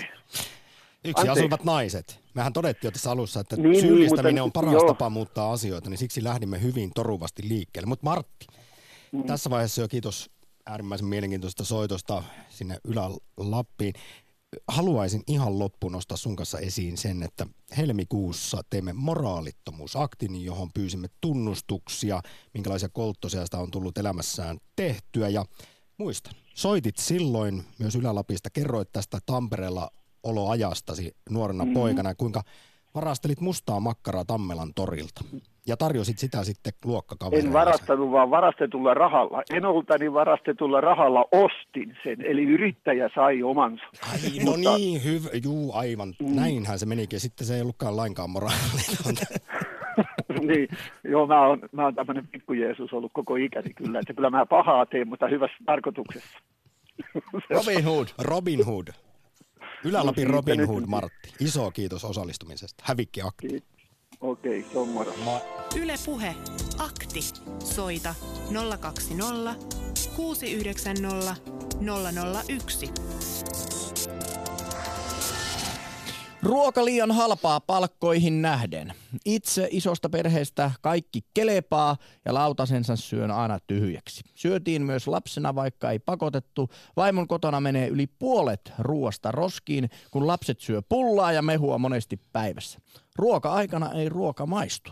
[1.10, 1.42] Yksi Anteeksi.
[1.42, 2.20] asuvat naiset.
[2.34, 4.88] Mehän todettiin jo tässä alussa, että niin, syyllistäminen niin, mutta, on paras joo.
[4.88, 7.88] tapa muuttaa asioita, niin siksi lähdimme hyvin toruvasti liikkeelle.
[7.88, 8.48] Mutta Martti,
[9.12, 9.24] mm.
[9.24, 10.30] tässä vaiheessa jo kiitos
[10.66, 13.94] äärimmäisen mielenkiintoista soitosta sinne Ylä-Lappiin.
[14.68, 17.46] Haluaisin ihan loppuun nostaa sun kanssa esiin sen, että
[17.78, 22.22] helmikuussa teemme moraalittomuusaktin, johon pyysimme tunnustuksia,
[22.54, 25.30] minkälaisia kolttosiasta on tullut elämässään tehtyä.
[25.30, 25.46] Ja
[25.98, 29.92] muistan, soitit silloin myös Ylä-Lapista, kerroit tästä Tampereella
[30.24, 31.74] oloajastasi nuorena mm.
[31.74, 32.42] poikana, kuinka
[32.96, 35.22] varastelit mustaa makkaraa Tammelan torilta
[35.68, 37.48] ja tarjosit sitä sitten luokkakavereille.
[37.48, 39.44] En varastanut, vaan varastetulla rahalla.
[39.54, 43.84] Enoltani varastetulla rahalla ostin sen, eli yrittäjä sai omansa.
[44.12, 44.78] Ai, no Mutta...
[44.78, 46.14] niin, hyvä, juu, aivan.
[46.20, 46.36] Mm.
[46.36, 47.20] Näinhän se menikin.
[47.20, 49.26] Sitten se ei ollutkaan lainkaan moraalitonta.
[50.50, 50.68] niin,
[51.04, 54.46] joo, mä oon, mä oon tämmöinen pikku Jeesus ollut koko ikäni kyllä, että kyllä mä
[54.46, 56.40] pahaa teen, mutta hyvässä tarkoituksessa.
[57.58, 58.08] Robin Hood.
[58.20, 58.88] Robin Hood.
[59.84, 61.34] Ylä-Lapin Robin Hood Martti.
[61.40, 62.84] Iso kiitos osallistumisesta.
[62.88, 63.48] Hävikki akti.
[64.22, 65.14] Okei, okay, se on moro.
[65.26, 65.42] Ma-
[65.76, 66.36] Yle Puhe.
[66.78, 67.20] Akti.
[67.64, 68.16] Soita
[68.80, 69.56] 020
[70.16, 71.36] 690
[72.48, 72.94] 001.
[76.48, 78.94] Ruoka liian halpaa palkkoihin nähden.
[79.26, 84.24] Itse isosta perheestä kaikki kelepaa ja lautasensa syön aina tyhjäksi.
[84.36, 86.70] Syötiin myös lapsena, vaikka ei pakotettu.
[86.96, 92.80] Vaimon kotona menee yli puolet ruoasta roskiin, kun lapset syö pullaa ja mehua monesti päivässä.
[93.16, 94.92] Ruoka-aikana ei ruoka maistu.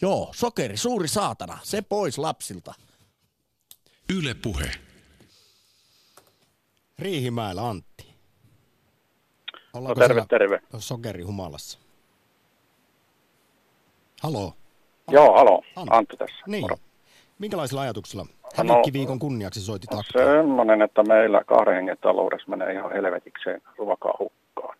[0.00, 2.74] Joo, sokeri, suuri saatana, se pois lapsilta.
[4.16, 4.70] Yle Puhe.
[6.98, 8.07] Riihimäellä Antti.
[9.80, 10.60] No terve, terve.
[10.78, 11.78] Sokeri humalassa.
[14.22, 14.52] Halo.
[15.10, 15.62] Joo, halo.
[15.76, 16.44] Antti, Antti tässä.
[16.46, 16.60] Niin.
[16.60, 16.76] Moro.
[17.38, 20.24] Minkälaisilla ajatuksilla No, hävikkiviikon kunniaksi soitit aktia?
[20.24, 24.76] Semmoinen, että meillä kahden hengen taloudessa menee ihan helvetikseen ruokaa hukkaan.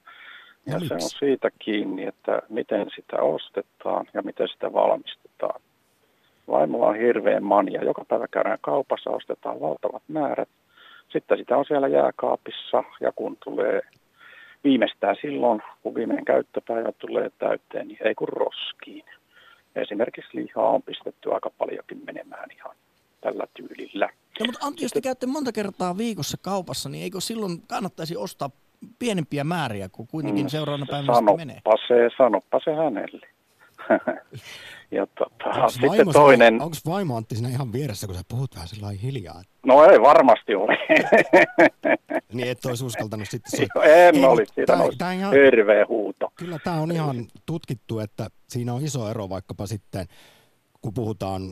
[0.67, 5.61] Ja No se on siitä kiinni, että miten sitä ostetaan ja miten sitä valmistetaan.
[6.51, 7.85] Vaimolla on hirveän mania.
[7.85, 10.49] Joka päivä käydään kaupassa, ostetaan valtavat määrät.
[11.13, 13.81] Sitten sitä on siellä jääkaapissa ja kun tulee
[14.69, 19.05] viimeistään silloin, kun viimeinen käyttöpäivä tulee täyteen, niin ei kun roskiin.
[19.77, 22.77] Esimerkiksi lihaa on pistetty aika paljonkin menemään ihan
[23.21, 24.09] tällä tyylillä.
[24.41, 28.51] No, mutta Antti, jos te käytte monta kertaa viikossa kaupassa, niin eikö silloin kannattaisi ostaa
[28.99, 31.57] pienempiä määriä, kun kuitenkin seuraavana päivänä sitten menee?
[31.57, 33.27] Mm, Sanoppa se, sanoppa se hänelle.
[34.91, 38.55] Ja tota, Onks sitten vaimo, toinen, Onko vaimo Antti siinä ihan vieressä, kun sä puhut
[38.55, 39.43] vähän sillä hiljaa?
[39.67, 40.79] no ei varmasti ole.
[42.33, 43.67] Niin et olisi uskaltanut sitten se...
[43.85, 46.33] en Ei, olisi, siitä tää- olisi tää ihan- hirveä huuto.
[46.35, 50.07] Kyllä tämä on ihan tutkittu, että siinä on iso ero vaikkapa sitten,
[50.83, 51.43] kun puhutaan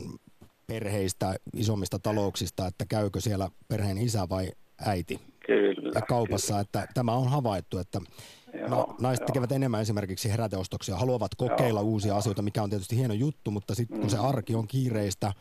[0.67, 4.51] perheistä, isommista talouksista, että käykö siellä perheen isä vai
[4.85, 5.91] äiti Kyllä.
[5.95, 9.27] ja kaupassa, että tämä on havaittu, että Joo, no, naiset joo.
[9.27, 13.99] tekevät enemmän esimerkiksi heräteostoksia, haluavat kokeilla uusia asioita, mikä on tietysti hieno juttu, mutta sitten
[13.99, 14.25] kun se Mm.
[14.25, 15.31] arki on kiireistä,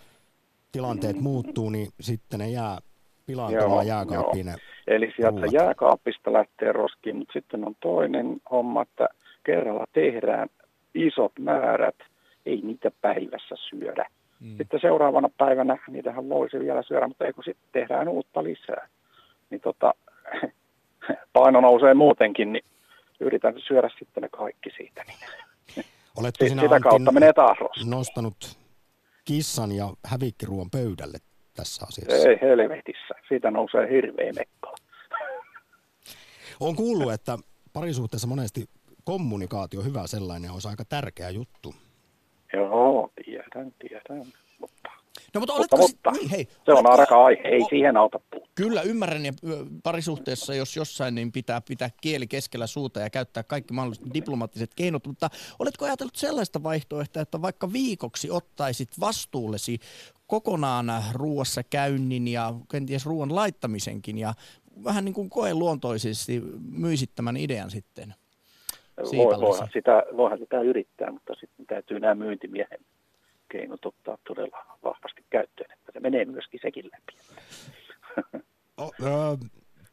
[0.73, 2.81] tilanteet muuttuu, niin sitten ne jää Joo,
[3.27, 4.47] pilaantumaan jääkaappiin.
[4.87, 5.53] Eli sieltä ruuat.
[5.53, 9.09] jääkaapista lähtee roskiin, mutta sitten on toinen homma, että
[9.45, 10.49] kerralla tehdään
[10.95, 11.95] isot määrät,
[12.47, 14.07] ei niitä päivässä syödä.
[14.41, 14.57] Mm.
[14.57, 18.89] Sitten seuraavana päivänä niitähän voisi vielä syödä, mutta ei kun sitten tehdään uutta lisää.
[19.51, 19.95] Niin tota,
[21.33, 22.65] paino nousee muutenkin, niin
[23.21, 25.05] yritän syödä sitten ne kaikki siitä.
[25.07, 25.19] Niin.
[26.17, 27.91] Oletko Sit sinä sitä kautta menee taas roskiin.
[27.91, 28.59] nostanut
[29.25, 31.19] kissan ja hävikkiruon pöydälle
[31.57, 32.29] tässä asiassa?
[32.29, 34.77] Ei helvetissä, siitä nousee hirveä mekkala.
[36.61, 37.39] On kuullut, että
[37.73, 38.65] parisuhteessa monesti
[39.05, 41.75] kommunikaatio, hyvä sellainen, olisi aika tärkeä juttu.
[42.53, 44.27] Joo, tiedän, tiedän.
[45.35, 48.19] No mutta mutta, sit- mutta niin, hei, se on arka aihe, ei o- siihen auta
[48.31, 48.53] puuttua.
[48.55, 49.33] Kyllä ymmärrän ja
[49.83, 55.07] parisuhteessa, jos jossain, niin pitää pitää kieli keskellä suuta ja käyttää kaikki mahdolliset diplomaattiset keinot,
[55.07, 59.79] mutta oletko ajatellut sellaista vaihtoehtoa, että vaikka viikoksi ottaisit vastuullesi
[60.27, 64.35] kokonaan ruuassa käynnin ja kenties ruoan laittamisenkin ja
[64.85, 68.15] vähän niin kuin koeluontoisesti myisit tämän idean sitten?
[69.17, 72.81] Voi, voihan, sitä, voihan sitä yrittää, mutta sitten täytyy nämä myyntimiehen
[73.49, 77.13] keinot ottaa todella vahvasti käyttöön, että se menee myöskin sekin läpi.
[78.81, 79.37] O, ö,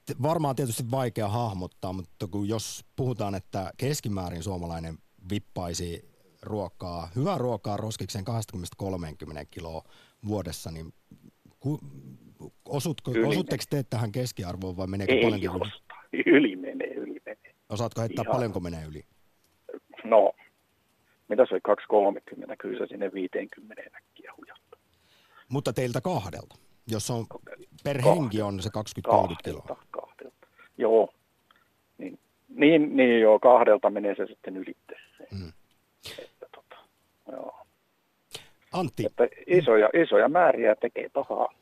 [0.06, 4.98] t- varmaan tietysti vaikea hahmottaa, mutta kun jos puhutaan, että keskimäärin suomalainen
[5.30, 6.10] vippaisi
[6.42, 8.26] ruokaa, hyvää ruokaa roskikseen
[8.84, 9.84] 20-30 kiloa
[10.28, 10.94] vuodessa, niin
[11.60, 11.80] ku,
[12.66, 15.48] osutko, Yli osutteko te tähän keskiarvoon vai meneekö Ei yli?
[15.48, 15.94] osta.
[16.26, 17.54] Yli menee, yli menee.
[17.70, 18.32] Osaatko heittää Ihan.
[18.36, 19.04] paljonko menee yli?
[20.04, 20.32] No,
[21.34, 22.12] mitä se oli
[22.50, 24.78] 2,30, kyllä se sinne 50 äkkiä hujattu.
[25.50, 26.56] Mutta teiltä kahdelta,
[26.88, 27.26] jos on
[27.84, 28.22] per Kahdelta.
[28.22, 29.78] henki on se 20-30 kiloa.
[29.92, 30.48] Kahdelta.
[30.78, 31.14] Joo.
[31.98, 32.20] Niin,
[32.56, 35.28] niin, niin joo, kahdelta menee se sitten ylitteeseen.
[35.32, 35.52] Mm.
[36.20, 36.76] Että, tota,
[37.32, 37.66] joo.
[38.74, 41.54] Antti, Että isoja, isoja määriä tekee pahaa.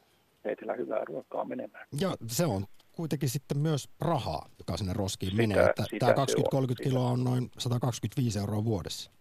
[0.45, 1.87] Heitellä hyvää ruokaa menemään.
[2.01, 5.65] ja se on kuitenkin sitten myös rahaa, joka sinne roskiin Sitä- menee.
[5.65, 6.83] Että sitä tämä se on, 20-30 sitä.
[6.83, 9.11] kiloa on noin 125 euroa vuodessa.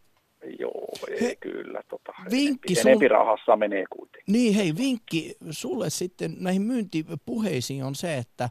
[0.59, 1.83] Joo, ei He- kyllä.
[1.89, 4.33] Tota, Vinkki enempi, sul- enempi rahassa menee kuitenkin.
[4.33, 8.49] Niin hei, vinkki sulle sitten näihin myyntipuheisiin on se, että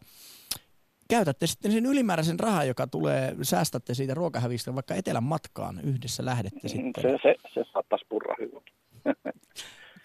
[1.10, 6.60] käytätte sitten sen ylimääräisen rahan, joka tulee, säästätte siitä ruokahävistä vaikka etelän matkaan yhdessä lähdette
[6.68, 7.02] Mm, sitten.
[7.04, 8.62] Se, se, se saattaisi purra hyvin.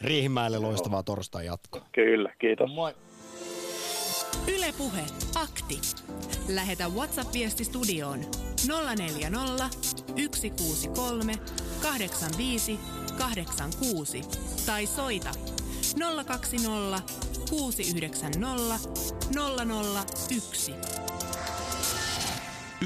[0.01, 1.87] Riihimäelle loistavaa torstai jatkoa.
[1.93, 2.71] Kyllä, kiitos.
[2.75, 2.93] Moi.
[4.47, 5.81] Ylepuhe akti.
[6.49, 8.21] Lähetä WhatsApp-viesti studioon
[8.97, 9.69] 040
[10.33, 11.39] 163
[11.83, 12.79] 85
[13.19, 14.21] 86
[14.67, 15.31] tai soita
[16.27, 17.03] 020
[17.51, 18.89] 690
[20.31, 20.73] 001.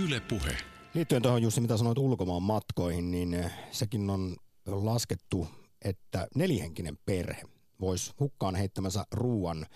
[0.04, 0.56] Yle Puhe.
[0.94, 5.48] Liittyen tuohon Jussi, mitä sanoit ulkomaan matkoihin, niin eh, sekin on laskettu,
[5.84, 7.42] että nelihenkinen perhe
[7.80, 9.66] voisi hukkaan heittämänsä ruuan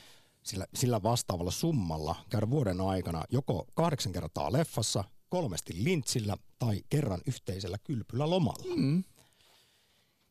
[0.42, 7.20] sillä, sillä vastaavalla summalla käydä vuoden aikana joko kahdeksan kertaa leffassa, kolmesti lintsillä tai kerran
[7.26, 8.76] yhteisellä kylpyllä lomalla.
[8.76, 9.05] Mm.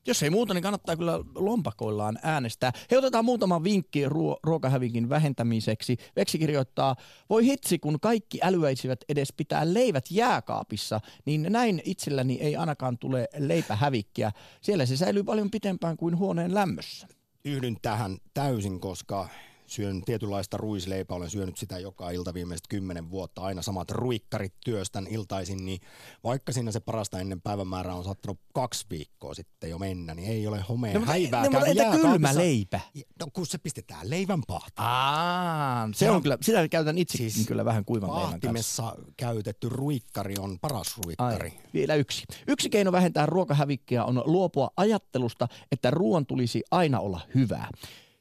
[0.07, 2.71] Jos ei muuta, niin kannattaa kyllä lompakoillaan äänestää.
[2.91, 5.97] He otetaan muutama vinkki ruo- ruokahävinkin vähentämiseksi.
[6.15, 6.95] Veksi kirjoittaa,
[7.29, 13.27] voi hitsi, kun kaikki älyäisivät edes pitää leivät jääkaapissa, niin näin itselläni ei ainakaan tule
[13.37, 14.31] leipähävikkiä.
[14.61, 17.07] Siellä se säilyy paljon pitempään kuin huoneen lämmössä.
[17.45, 19.29] Yhdyn tähän täysin, koska
[19.71, 25.07] syön tietynlaista ruisleipää, olen syönyt sitä joka ilta viimeiset kymmenen vuotta, aina samat ruikkarit työstän
[25.09, 25.81] iltaisin, niin
[26.23, 30.47] vaikka siinä se parasta ennen päivämäärää on saattanut kaksi viikkoa sitten jo mennä, niin ei
[30.47, 31.43] ole homeen no, häivää.
[31.43, 32.79] No, mutta entä kylmä leipä?
[33.19, 34.87] No kun se pistetään leivän pahtaan.
[34.87, 38.95] Aa, se, se on, on kyllä, sitä käytän itse siis kyllä vähän kuivan leivän kanssa.
[39.17, 41.49] käytetty ruikkari on paras ruikkari.
[41.49, 42.23] Ai, vielä yksi.
[42.47, 47.69] Yksi keino vähentää ruokahävikkiä on luopua ajattelusta, että ruoan tulisi aina olla hyvää.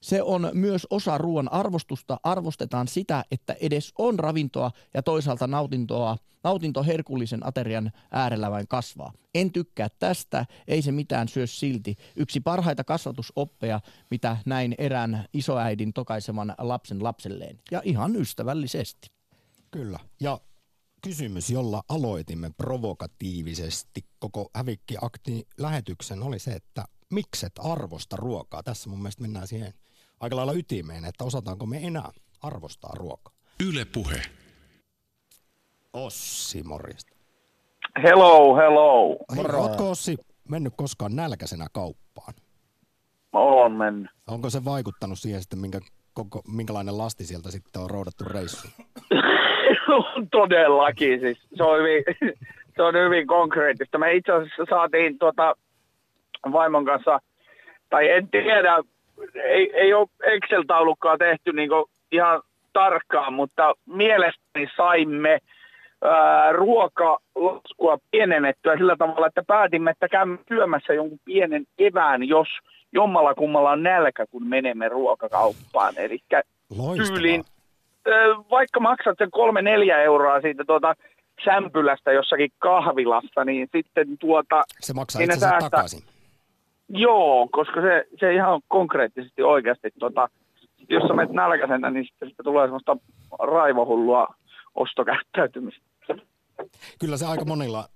[0.03, 2.21] Se on myös osa ruoan arvostusta.
[2.23, 6.17] Arvostetaan sitä, että edes on ravintoa ja toisaalta nautintoa.
[6.45, 9.13] Nautinto herkullisen aterian äärellä vain kasvaa.
[9.35, 11.97] En tykkää tästä, ei se mitään syö silti.
[12.17, 17.59] Yksi parhaita kasvatusoppeja, mitä näin erään isoäidin tokaisevan lapsen lapselleen.
[17.71, 19.09] Ja ihan ystävällisesti.
[19.71, 19.99] Kyllä.
[20.21, 20.41] Ja
[21.03, 28.63] kysymys, jolla aloitimme provokatiivisesti koko hävikkiakti lähetyksen oli se, että mikset arvosta ruokaa.
[28.63, 29.75] Tässä mun mielestä mennään siihen
[30.21, 32.11] aika lailla ytimeen, että osataanko me enää
[32.43, 33.35] arvostaa ruokaa.
[33.69, 34.23] Yle puhe.
[35.93, 37.17] Ossi, morjesta.
[38.03, 39.17] Hello, hello.
[39.37, 40.17] Hei, ootko Ossi
[40.49, 42.35] mennyt koskaan nälkäisenä kauppaan?
[43.33, 44.11] Olen mennyt.
[44.27, 45.81] Onko se vaikuttanut siihen sitten, minkä,
[46.13, 48.69] koko, minkälainen lasti sieltä sitten on roudattu reissu?
[50.31, 52.05] Todellakin, siis se on hyvin,
[52.77, 53.99] se on hyvin konkreettista.
[53.99, 55.55] Me itse asiassa saatiin tuota
[56.53, 57.21] vaimon kanssa,
[57.91, 58.83] tai en tiedä,
[59.35, 61.71] ei, ei ole Excel-taulukkaa tehty niin
[62.13, 65.39] ihan tarkkaan, mutta mielestäni saimme
[66.05, 72.49] ää, ruokalaskua pienennettyä sillä tavalla, että päätimme, että käymme syömässä jonkun pienen evään, jos
[72.93, 75.95] jommalla kummalla on nälkä, kun menemme ruokakauppaan.
[75.97, 76.19] Eli
[76.97, 77.45] tyylin,
[78.51, 80.95] vaikka maksat sen kolme neljä euroa siitä tuota
[81.45, 84.65] sämpylästä jossakin kahvilasta, niin sitten tuota...
[84.81, 86.20] Se maksaa itse säästä, takaisin.
[86.93, 90.29] Joo, koska se, se ihan konkreettisesti oikeasti, tota,
[90.89, 92.97] jos sä menet nälkäisenä, niin sitten, sitten tulee semmoista
[93.39, 94.27] raivohullua
[94.75, 95.85] ostokäyttäytymistä.
[96.99, 97.89] Kyllä se aika monilla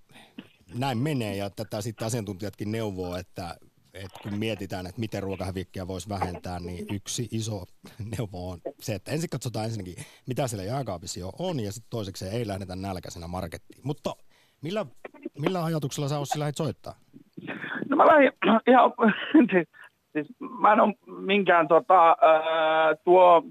[0.75, 3.57] näin menee ja tätä sitten asiantuntijatkin neuvoo, että,
[3.95, 7.65] että kun mietitään, että miten ruokahävikkiä voisi vähentää, niin yksi iso
[8.19, 12.25] neuvo on se, että ensin katsotaan ensinnäkin, mitä siellä jääkaapissa jo on ja sitten toiseksi
[12.25, 13.81] ei lähdetä nälkäisenä markettiin.
[13.85, 14.17] Mutta
[14.63, 14.87] millä,
[15.39, 16.95] millä ajatuksella sä Ossi lähdet soittaa?
[17.95, 18.33] No mä lähdin
[18.71, 18.93] ihan,
[19.51, 19.69] siis,
[20.13, 20.27] siis
[20.61, 23.43] mä en ole minkään tota, ää, tuo,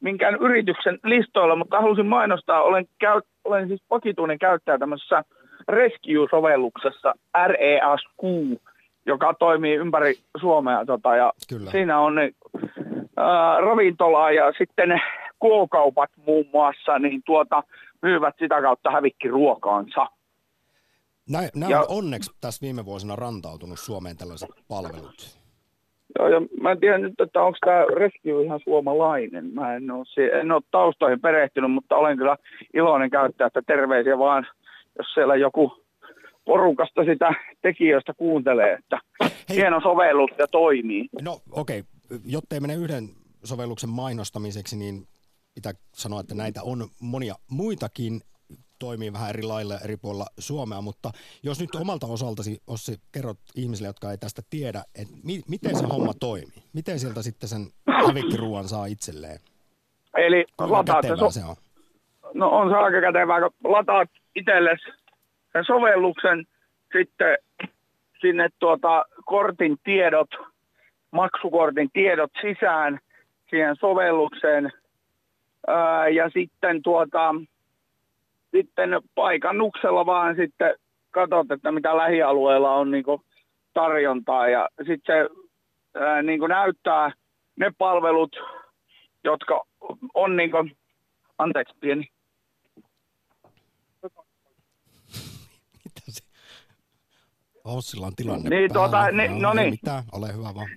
[0.00, 5.24] minkään yrityksen listoilla, mutta halusin mainostaa, olen, käy, olen siis vakituinen käyttäjä tämmöisessä
[5.68, 7.14] Rescue-sovelluksessa
[7.46, 8.22] RESQ,
[9.06, 10.84] joka toimii ympäri Suomea.
[10.84, 11.70] Tota, ja Kyllä.
[11.70, 15.02] Siinä on ää, ravintola ja sitten
[15.38, 17.62] kuokaupat muun muassa, niin tuota,
[18.02, 20.06] myyvät sitä kautta hävikkiruokaansa.
[21.30, 25.38] Näin, nämä on onneksi tässä viime vuosina rantautunut Suomeen tällaiset palvelut.
[26.18, 29.54] Joo, ja mä en tiedä nyt, että onko tämä Rescue ihan suomalainen.
[29.54, 32.36] Mä en ole, en ole taustoihin perehtynyt, mutta olen kyllä
[32.74, 34.46] iloinen käyttäjä, että terveisiä vaan,
[34.98, 35.84] jos siellä joku
[36.44, 38.98] porukasta sitä tekijöistä kuuntelee, että
[39.48, 39.56] Hei.
[39.56, 41.08] hieno sovellus ja toimii.
[41.22, 42.20] No okei, okay.
[42.26, 43.08] jottei mene yhden
[43.44, 45.06] sovelluksen mainostamiseksi, niin
[45.54, 48.20] pitää sanoa, että näitä on monia muitakin
[48.78, 51.10] toimii vähän eri lailla eri puolilla Suomea, mutta
[51.42, 55.86] jos nyt omalta osaltasi, Ossi, kerrot ihmisille, jotka ei tästä tiedä, että mi- miten se
[55.86, 56.62] homma toimii?
[56.72, 57.66] Miten sieltä sitten sen
[58.06, 59.40] hävikkiruuan saa itselleen?
[60.16, 61.56] Eli lataat se, so- se on?
[62.34, 64.84] No on se aika kätevää, kun lataat itsellesi
[65.52, 66.46] sen sovelluksen,
[66.92, 67.38] sitten
[68.20, 70.30] sinne tuota kortin tiedot,
[71.10, 73.00] maksukortin tiedot sisään
[73.50, 74.72] siihen sovellukseen,
[75.66, 77.34] ää, ja sitten tuota,
[78.56, 80.74] sitten paikannuksella vaan sitten
[81.10, 83.04] katsot, että mitä lähialueella on niin
[83.74, 85.28] tarjontaa ja sitten se
[86.04, 87.12] ää, niin näyttää
[87.56, 88.36] ne palvelut,
[89.24, 89.64] jotka
[90.14, 90.76] on niin kuin,
[91.38, 92.08] anteeksi pieni.
[95.84, 96.24] Mitä se?
[97.64, 99.70] Ossilla on tilanne niin, tuota, ni, no, no niin.
[99.70, 100.02] Mitä?
[100.12, 100.68] Ole hyvä vaan.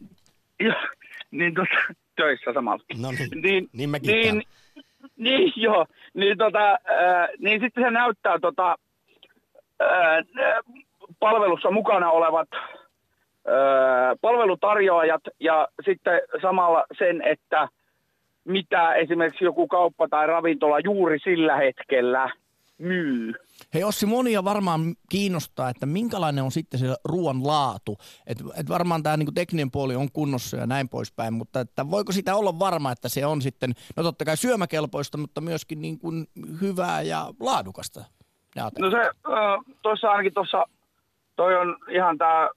[0.59, 0.73] Ja,
[1.31, 1.75] niin tuota,
[2.15, 2.83] töissä samalla.
[2.97, 4.43] No niin, niin, niin mekin niin,
[5.23, 8.75] niin joo, niin, tota, äh, niin sitten se näyttää tota,
[9.81, 10.25] äh,
[11.19, 17.67] palvelussa mukana olevat äh, palvelutarjoajat ja sitten samalla sen, että
[18.45, 22.29] mitä esimerkiksi joku kauppa tai ravintola juuri sillä hetkellä
[22.79, 23.33] myy.
[23.73, 27.97] Hei Ossi, monia varmaan kiinnostaa, että minkälainen on sitten se ruoan laatu.
[28.27, 32.11] Että et varmaan tämä niinku tekninen puoli on kunnossa ja näin poispäin, mutta että voiko
[32.11, 36.27] sitä olla varma, että se on sitten, no totta kai syömäkelpoista, mutta myöskin niin kuin
[36.61, 38.03] hyvää ja laadukasta?
[38.79, 39.09] No se,
[39.81, 40.65] tuossa ainakin tuossa,
[41.35, 42.49] toi on ihan tämä,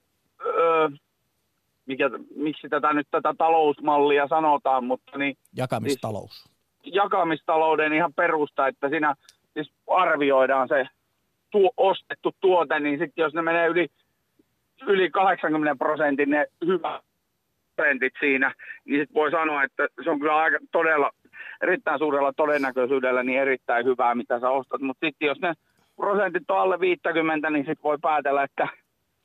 [1.85, 5.37] mikä, miksi tätä nyt tätä talousmallia sanotaan, mutta niin...
[5.57, 6.43] Jakamistalous.
[6.83, 9.15] Siis jakamistalouden ihan perusta, että siinä
[9.53, 10.87] siis arvioidaan se
[11.51, 13.87] tuo, ostettu tuote, niin sitten jos ne menee yli,
[14.87, 17.01] yli 80 prosentin ne hyvät
[17.75, 18.53] prosentit siinä,
[18.85, 21.11] niin sitten voi sanoa, että se on kyllä aika todella,
[21.61, 24.81] erittäin suurella todennäköisyydellä niin erittäin hyvää, mitä sä ostat.
[24.81, 25.53] Mutta sitten jos ne
[25.95, 28.67] prosentit on alle 50, niin sitten voi päätellä, että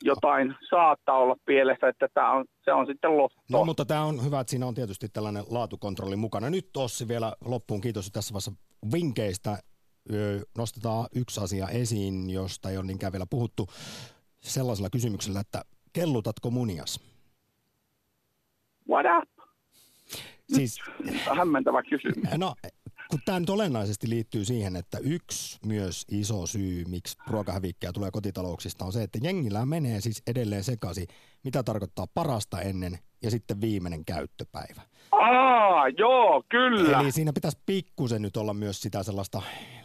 [0.03, 3.41] jotain saattaa olla pielessä, että tämä on, se on sitten lotto.
[3.51, 6.51] No mutta tämä on hyvä, että siinä on tietysti tällainen laatukontrolli mukana.
[6.51, 8.53] Nyt Ossi vielä loppuun, kiitos tässä vaiheessa
[8.93, 9.59] vinkkeistä
[10.59, 13.67] nostetaan yksi asia esiin, josta ei ole niinkään vielä puhuttu
[14.41, 17.01] sellaisella kysymyksellä, että kellutatko munias?
[18.89, 19.29] What up?
[20.55, 20.79] Siis,
[21.37, 22.39] hämmentävä kysymys.
[22.39, 22.55] No,
[23.11, 28.85] kun tämä nyt olennaisesti liittyy siihen, että yksi myös iso syy, miksi ruokahävikkiä tulee kotitalouksista,
[28.85, 31.07] on se, että jengillä menee siis edelleen sekaisin,
[31.45, 34.83] mitä tarkoittaa parasta ennen ja sitten viimeinen käyttöpäivä.
[35.13, 37.01] Aa, joo, kyllä.
[37.01, 39.43] Eli siinä pitäisi pikkusen nyt olla myös sitä sellaista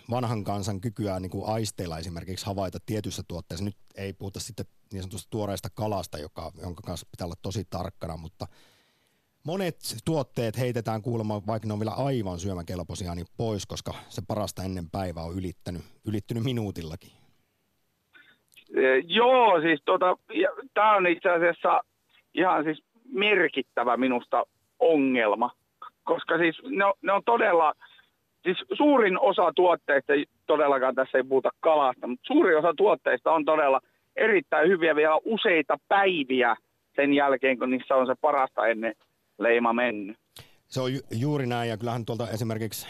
[0.10, 3.66] vanhan kansan kykyä niin kuin aisteilla esimerkiksi havaita tietyissä tuotteissa.
[3.66, 8.18] Nyt ei puhuta sitten niin sanotusta tuoreesta kalasta, joka, jonka kanssa pitää olla tosi tarkkana,
[8.18, 8.48] mutta
[9.46, 9.76] monet
[10.06, 14.90] tuotteet heitetään kuulemma, vaikka ne on vielä aivan syömäkelpoisia, niin pois, koska se parasta ennen
[14.92, 17.12] päivää on ylittänyt, ylittynyt minuutillakin.
[18.78, 20.18] E, joo, siis tota,
[20.74, 21.82] tämä on itse asiassa
[22.34, 24.44] ihan siis merkittävä minusta
[24.80, 25.52] ongelma,
[26.04, 27.74] koska siis ne on, ne on todella,
[28.44, 30.14] siis suurin osa tuotteista,
[30.48, 33.82] todellakaan tässä ei puhuta kalasta, mutta suurin osa tuotteista on todella
[34.16, 36.56] erittäin hyviä vielä useita päiviä
[36.96, 38.96] sen jälkeen, kun niissä on se parasta ennen
[39.40, 40.18] leima mennyt.
[40.68, 42.88] Se on ju- juuri näin, ja kyllähän tuolta esimerkiksi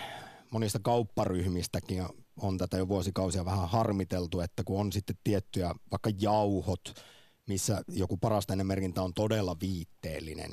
[0.52, 2.04] monista kaupparyhmistäkin
[2.42, 6.82] on tätä jo vuosikausia vähän harmiteltu, että kun on sitten tiettyjä vaikka jauhot,
[7.48, 10.52] missä joku parasta ennen merkintä on todella viitteellinen,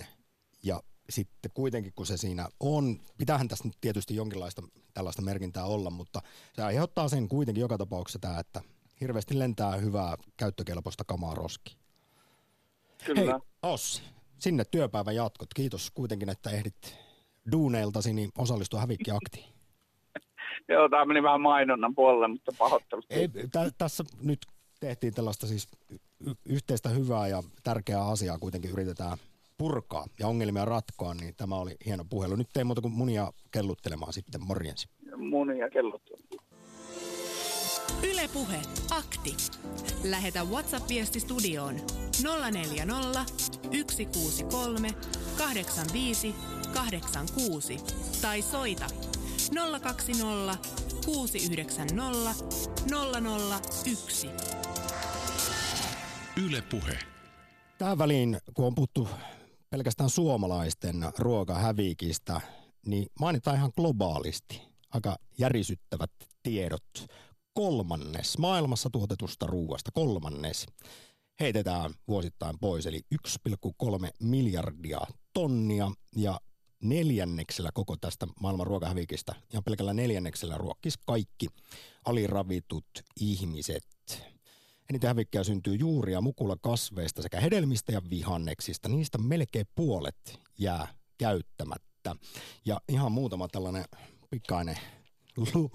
[0.65, 0.81] ja
[1.11, 4.63] sitten kuitenkin kun se siinä on, pitäähän tässä nyt tietysti jonkinlaista
[4.95, 8.61] tällaista merkintää olla, mutta se aiheuttaa sen kuitenkin joka tapauksessa tämä, että
[9.01, 11.77] hirveästi lentää hyvää käyttökelpoista kamaa roski.
[13.05, 13.33] Kyllä.
[13.33, 14.03] Hei, Ossi,
[14.39, 15.55] sinne työpäivän jatkot.
[15.55, 16.97] Kiitos kuitenkin, että ehdit
[17.53, 19.45] duuneiltasi niin osallistua hävikkiaktiin.
[20.69, 23.07] Joo, tämä meni vähän mainonnan puolelle, mutta pahoittelut.
[23.11, 24.39] Ei, tä, tässä nyt
[24.81, 25.69] tehtiin tällaista siis
[26.27, 29.19] y- yhteistä hyvää ja tärkeää asiaa kuitenkin yritetään
[29.61, 32.37] purkaa ja ongelmia ratkoa, niin tämä oli hieno puhelu.
[32.37, 34.89] Nyt ei muuta kuin munia kelluttelemaan sitten, morjensi.
[35.17, 36.31] Munia kelluttelemaan.
[38.13, 38.57] Ylepuhe
[38.91, 39.37] akti.
[40.05, 41.75] Lähetä WhatsApp-viesti studioon
[42.51, 43.25] 040
[43.89, 44.89] 163
[45.39, 46.35] 85
[46.75, 47.77] 86
[48.23, 48.87] tai soita
[49.81, 50.57] 020
[51.05, 52.35] 690
[53.85, 54.31] 001.
[56.47, 56.99] Ylepuhe.
[57.79, 59.09] Tähän väliin, kun on puhuttu
[59.71, 62.41] pelkästään suomalaisten ruokahävikistä,
[62.87, 66.11] niin mainitaan ihan globaalisti aika järisyttävät
[66.43, 67.07] tiedot.
[67.55, 70.67] Kolmannes maailmassa tuotetusta ruoasta, kolmannes
[71.41, 75.01] heitetään vuosittain pois, eli 1,3 miljardia
[75.33, 76.41] tonnia ja
[76.83, 81.47] neljänneksellä koko tästä maailman ruokahävikistä, ja pelkällä neljänneksellä ruokkis kaikki
[82.05, 82.87] aliravitut
[83.21, 83.83] ihmiset.
[84.91, 88.89] Eniten hävikkiä syntyy juuria mukula kasveista sekä hedelmistä ja vihanneksista.
[88.89, 92.17] Niistä melkein puolet jää käyttämättä.
[92.65, 93.85] Ja ihan muutama tällainen
[94.31, 94.77] pikainen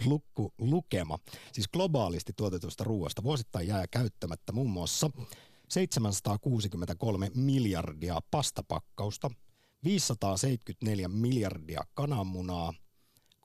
[0.06, 1.20] lukku, lukema.
[1.52, 5.10] Siis globaalisti tuotetusta ruoasta vuosittain jää käyttämättä muun muassa
[5.70, 9.32] 763 miljardia pastapakkausta,
[9.84, 12.74] 574 miljardia kananmunaa,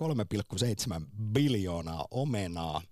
[0.03, 2.83] 3,7 biljoonaa omenaa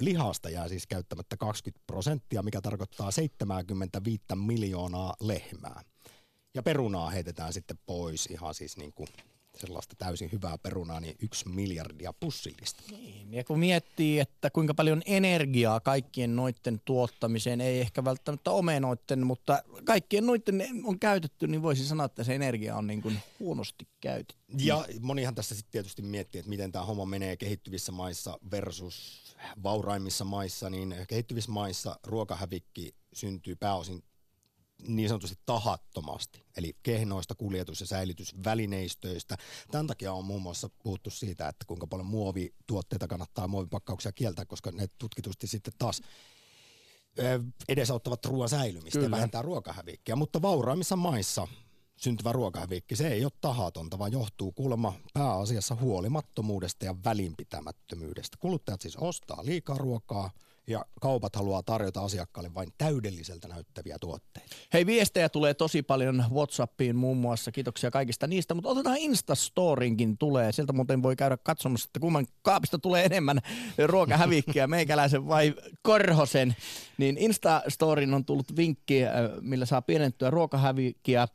[0.00, 5.82] lihasta jää siis käyttämättä 20 prosenttia, mikä tarkoittaa 75 miljoonaa lehmää.
[6.54, 9.08] Ja perunaa heitetään sitten pois ihan siis niin kuin
[9.56, 12.82] sellaista täysin hyvää perunaa, niin yksi miljardia pussillista.
[12.90, 19.26] Niin, ja kun miettii, että kuinka paljon energiaa kaikkien noitten tuottamiseen, ei ehkä välttämättä omenoitten,
[19.26, 23.88] mutta kaikkien noitten on käytetty, niin voisi sanoa, että se energia on niin kuin huonosti
[24.00, 24.44] käytetty.
[24.58, 29.24] Ja monihan tässä sitten tietysti miettii, että miten tämä homma menee kehittyvissä maissa versus
[29.62, 34.02] vauraimmissa maissa, niin kehittyvissä maissa ruokahävikki syntyy pääosin
[34.86, 39.36] niin sanotusti tahattomasti, eli kehnoista kuljetus- ja säilytysvälineistöistä.
[39.70, 44.70] Tämän takia on muun muassa puhuttu siitä, että kuinka paljon muovituotteita kannattaa muovipakkauksia kieltää, koska
[44.70, 46.00] ne tutkitusti sitten taas
[47.68, 49.06] edesauttavat ruoan säilymistä Kyllä.
[49.06, 50.16] ja vähentää ruokahävikkiä.
[50.16, 51.48] Mutta vauraimmissa maissa
[51.96, 58.36] syntyvä ruokahävikki, se ei ole tahatonta, vaan johtuu kuulemma pääasiassa huolimattomuudesta ja välinpitämättömyydestä.
[58.40, 60.30] Kuluttajat siis ostaa liikaa ruokaa,
[60.66, 64.56] ja kaupat haluaa tarjota asiakkaalle vain täydelliseltä näyttäviä tuotteita.
[64.72, 67.52] Hei, viestejä tulee tosi paljon WhatsAppiin muun muassa.
[67.52, 70.52] Kiitoksia kaikista niistä, mutta otetaan Instastorinkin tulee.
[70.52, 73.40] Sieltä muuten voi käydä katsomassa, että kumman kaapista tulee enemmän
[73.86, 76.56] ruokahävikkiä, meikäläisen vai Korhosen.
[76.98, 79.10] Niin Instastorin on tullut vinkki, äh,
[79.40, 81.22] millä saa pienentyä ruokahävikkiä.
[81.22, 81.28] Äh,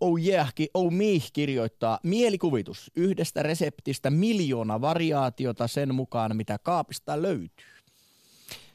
[0.00, 7.71] oh yeah, oh me kirjoittaa mielikuvitus yhdestä reseptistä miljoona variaatiota sen mukaan, mitä kaapista löytyy.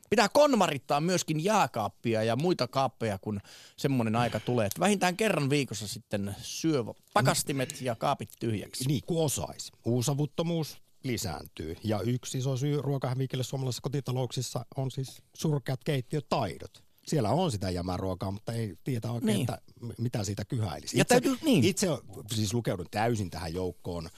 [0.10, 3.40] Pitää konmarittaa myöskin jääkaappia ja muita kaappeja, kun
[3.78, 4.66] semmoinen aika tulee.
[4.66, 6.84] Että vähintään kerran viikossa sitten syö
[7.14, 8.88] pakastimet ja kaapit tyhjäksi.
[8.88, 9.72] Niin kuin osaisi.
[9.86, 11.76] Uusavuttomuus lisääntyy.
[11.84, 16.84] Ja yksi iso syy ruokahävikille suomalaisissa kotitalouksissa on siis surkeat keittiötaidot.
[17.08, 19.42] Siellä on sitä jämäruokaa, mutta ei tiedä oikein, niin.
[19.42, 19.62] että
[19.98, 20.86] mitä siitä kyhäilisi.
[20.86, 21.64] Itse, ja täytyy, niin.
[21.64, 21.88] itse
[22.34, 24.10] siis lukeudun täysin tähän joukkoon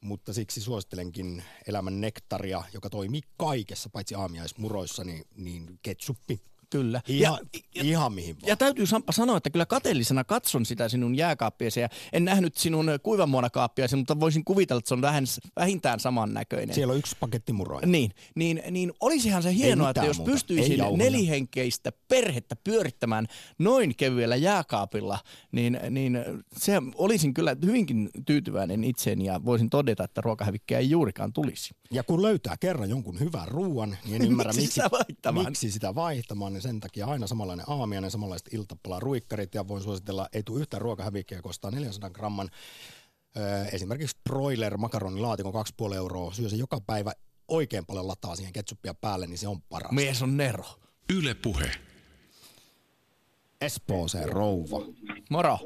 [0.00, 7.00] mutta siksi suosittelenkin elämän nektaria, joka toimii kaikessa, paitsi aamiaismuroissa, niin, niin ketsuppi Kyllä.
[7.08, 7.38] Ihan,
[7.74, 8.48] ja, ihan mihin vaan.
[8.48, 12.86] Ja täytyy Samppa sanoa, että kyllä kateellisena katson sitä sinun jääkaappiasi ja en nähnyt sinun
[13.02, 15.24] kuivamuonakaappiasi, mutta voisin kuvitella, että se on vähän,
[15.56, 16.74] vähintään samannäköinen.
[16.74, 17.86] Siellä on yksi paketti muroja.
[17.86, 20.32] Niin, niin, niin olisihan se hienoa, että jos muuta.
[20.32, 23.26] pystyisin nelihenkeistä perhettä pyörittämään
[23.58, 25.18] noin kevyellä jääkaapilla,
[25.52, 26.18] niin, niin
[26.56, 31.74] se olisin kyllä hyvinkin tyytyväinen itseni ja voisin todeta, että ruokahävikkiä ei juurikaan tulisi.
[31.90, 36.59] Ja kun löytää kerran jonkun hyvän ruoan, niin en ymmärrä, miksi, miksi, miksi sitä vaihtamaan
[36.60, 40.80] niin sen takia aina samanlainen aamiainen, samanlaiset iltapala ruikkarit ja voin suositella, ei tule yhtään
[40.80, 42.48] ruokahävikkiä, kostaa 400 gramman
[43.36, 45.54] öö, esimerkiksi broiler makaronilaatikon
[45.88, 47.12] 2,5 euroa, syö se joka päivä
[47.48, 49.92] oikein paljon lataa siihen ketsuppia päälle, niin se on paras.
[49.92, 50.64] Mies on Nero.
[51.18, 51.70] Yle Puhe.
[53.60, 54.80] Espooseen rouva.
[55.30, 55.58] Moro.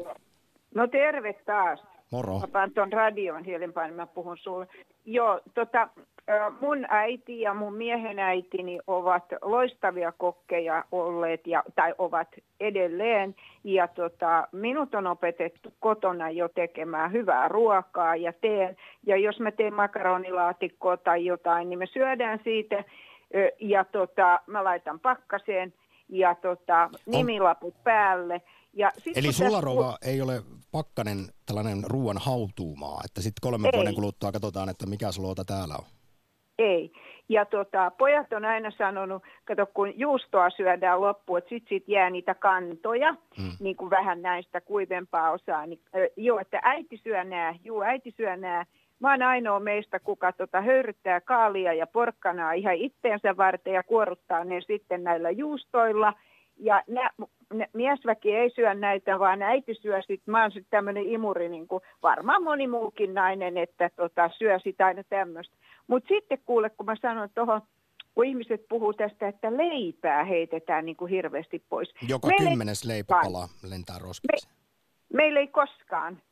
[0.74, 1.80] No terve taas.
[2.10, 2.38] Moro.
[2.38, 4.66] Mä panen tuon radion hiljempaa, niin mä puhun sulle.
[5.04, 5.88] Joo, tota,
[6.60, 12.28] mun äiti ja mun miehen äitini ovat loistavia kokkeja olleet ja, tai ovat
[12.60, 13.34] edelleen.
[13.64, 18.76] Ja tota, minut on opetettu kotona jo tekemään hyvää ruokaa ja teen.
[19.06, 22.84] Ja jos mä teen makaronilaatikkoa tai jotain, niin me syödään siitä
[23.60, 25.74] ja tota, mä laitan pakkaseen
[26.08, 28.42] ja tota, nimilaput päälle.
[28.72, 29.64] Ja sit Eli sulla tässä...
[29.64, 35.06] rouva ei ole pakkanen tällainen ruoan hautuumaa, että sitten kolmen vuoden kuluttua katsotaan, että mikä
[35.18, 35.93] luota täällä on.
[36.58, 36.92] Ei.
[37.28, 42.10] Ja tota, pojat on aina sanonut, kato kun juustoa syödään loppuun, että sitten sit jää
[42.10, 43.50] niitä kantoja, mm.
[43.60, 45.66] niin kuin vähän näistä kuivempaa osaa.
[45.66, 48.66] Niin, äh, joo, että äiti syö nää, juu äiti syö nää.
[49.00, 54.44] Mä oon ainoa meistä, kuka tota, höyryttää kaalia ja porkkanaa ihan itteensä varten ja kuoruttaa
[54.44, 56.12] ne sitten näillä juustoilla.
[56.56, 57.10] Ja nä,
[57.52, 61.68] nä, miesväki ei syö näitä, vaan äiti syö sitten, mä oon sitten tämmöinen imuri, niin
[61.68, 65.56] kuin varmaan moni muukin nainen, että tota, syö sitä aina tämmöistä.
[65.86, 67.62] Mutta sitten kuule, kun mä sanon tuohon,
[68.14, 71.94] kun ihmiset puhuu tästä, että leipää heitetään niin kuin hirveästi pois.
[72.08, 74.48] Joka meille kymmenes leipäpala lentää roskiksi.
[74.48, 74.54] Me,
[75.16, 76.22] meillä ei koskaan.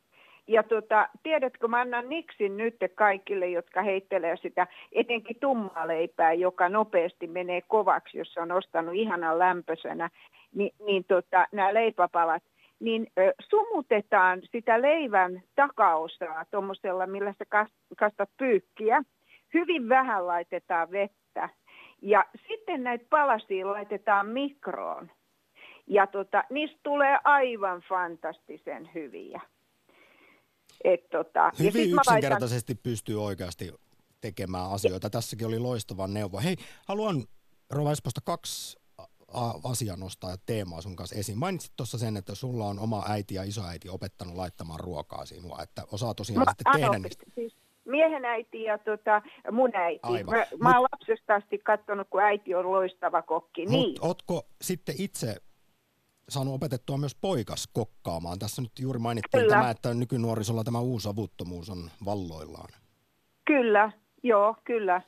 [0.47, 6.69] Ja tota, tiedätkö, mä annan niksin nyt kaikille, jotka heittelee sitä, etenkin tummaa leipää, joka
[6.69, 10.09] nopeasti menee kovaksi, jos on ostanut ihanan lämpöisenä,
[10.55, 12.43] niin, niin tota, nämä leipäpalat,
[12.79, 17.45] niin ö, sumutetaan sitä leivän takaosaa tuommoisella, millä sä
[17.97, 19.03] kastat pyykkiä,
[19.53, 21.49] hyvin vähän laitetaan vettä.
[22.01, 25.11] Ja sitten näitä palasia laitetaan mikroon.
[25.87, 29.41] Ja tota, niistä tulee aivan fantastisen hyviä.
[30.83, 32.83] Et tota, Hyvin ja yksinkertaisesti laitan...
[32.83, 33.73] pystyy oikeasti
[34.21, 35.09] tekemään asioita.
[35.09, 36.39] Tässäkin oli loistava neuvo.
[36.39, 36.55] Hei,
[36.85, 37.23] haluan
[37.69, 38.77] Rova Espoosta kaksi
[39.71, 41.37] asiaa nostaa ja teemaa sun kanssa esiin.
[41.37, 45.83] Mainitsit tuossa sen, että sulla on oma äiti ja isoäiti opettanut laittamaan ruokaa sinua, että
[45.91, 47.25] osaa tosiaan Mä, sitten tehdä niistä.
[47.35, 47.55] Siis
[47.85, 49.21] miehen äiti ja tota,
[49.51, 49.99] mun äiti.
[50.03, 50.35] Aivan.
[50.35, 53.65] Mä, mä oon lapsesta asti katsonut, kun äiti on loistava kokki.
[53.65, 53.97] Mut niin.
[54.01, 55.35] Ootko sitten itse
[56.33, 58.39] saanut opetettua myös poikas kokkaamaan?
[58.39, 59.55] Tässä nyt juuri mainittiin Kyllä.
[59.55, 62.69] tämä, että nykynuorisolla tämä uusavuttomuus on valloillaan.
[63.45, 63.91] Kyllä,
[64.23, 65.01] joo, kyllä.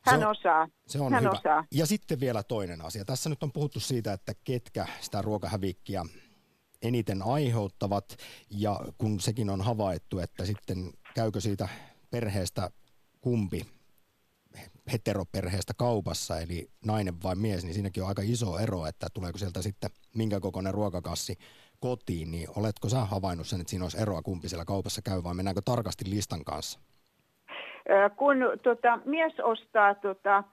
[0.00, 0.68] Hän se on, osaa.
[0.86, 1.30] Se on Hän hyvä.
[1.30, 1.64] Osaa.
[1.72, 3.04] Ja sitten vielä toinen asia.
[3.04, 6.04] Tässä nyt on puhuttu siitä, että ketkä sitä ruokahävikkiä
[6.82, 8.16] eniten aiheuttavat,
[8.50, 11.68] ja kun sekin on havaittu, että sitten käykö siitä
[12.10, 12.70] perheestä
[13.20, 13.77] kumpi
[14.92, 19.62] heteroperheestä kaupassa, eli nainen vai mies, niin siinäkin on aika iso ero, että tuleeko sieltä
[19.62, 21.38] sitten minkä kokoinen ruokakassi
[21.80, 25.34] kotiin, niin oletko sä havainnut sen, että siinä olisi eroa kumpi siellä kaupassa käy vai
[25.34, 26.80] mennäänkö tarkasti listan kanssa?
[28.16, 30.44] Kun tota, mies ostaa tota,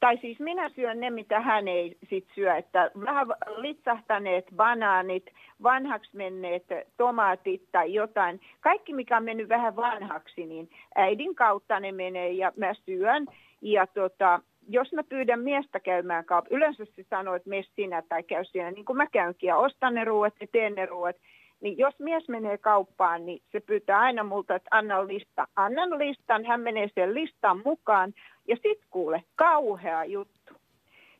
[0.00, 3.26] tai siis minä syön ne, mitä hän ei sit syö, että vähän
[3.56, 5.30] litsahtaneet banaanit,
[5.62, 6.64] vanhaksi menneet
[6.96, 8.40] tomaatit tai jotain.
[8.60, 13.26] Kaikki, mikä on mennyt vähän vanhaksi, niin äidin kautta ne menee ja mä syön.
[13.62, 18.22] Ja tota, jos mä pyydän miestä käymään kauppaan, yleensä se sanoo, että mene sinä tai
[18.22, 21.16] käy siinä, niin kuin mä käynkin ja ostan ne ruuat ja teen ne ruuat,
[21.60, 25.48] niin jos mies menee kauppaan, niin se pyytää aina multa, että anna lista.
[25.56, 28.14] Annan listan, hän menee sen listan mukaan
[28.48, 30.54] ja sit kuule, kauhea juttu.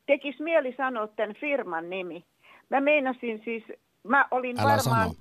[0.05, 2.23] Tekis mieli sanoa tämän firman nimi.
[2.69, 3.63] Mä meinasin siis,
[4.03, 5.13] mä olin Älä varmaan, sano.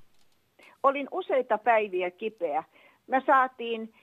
[0.83, 2.65] olin useita päiviä kipeä.
[3.07, 3.95] Mä saatiin,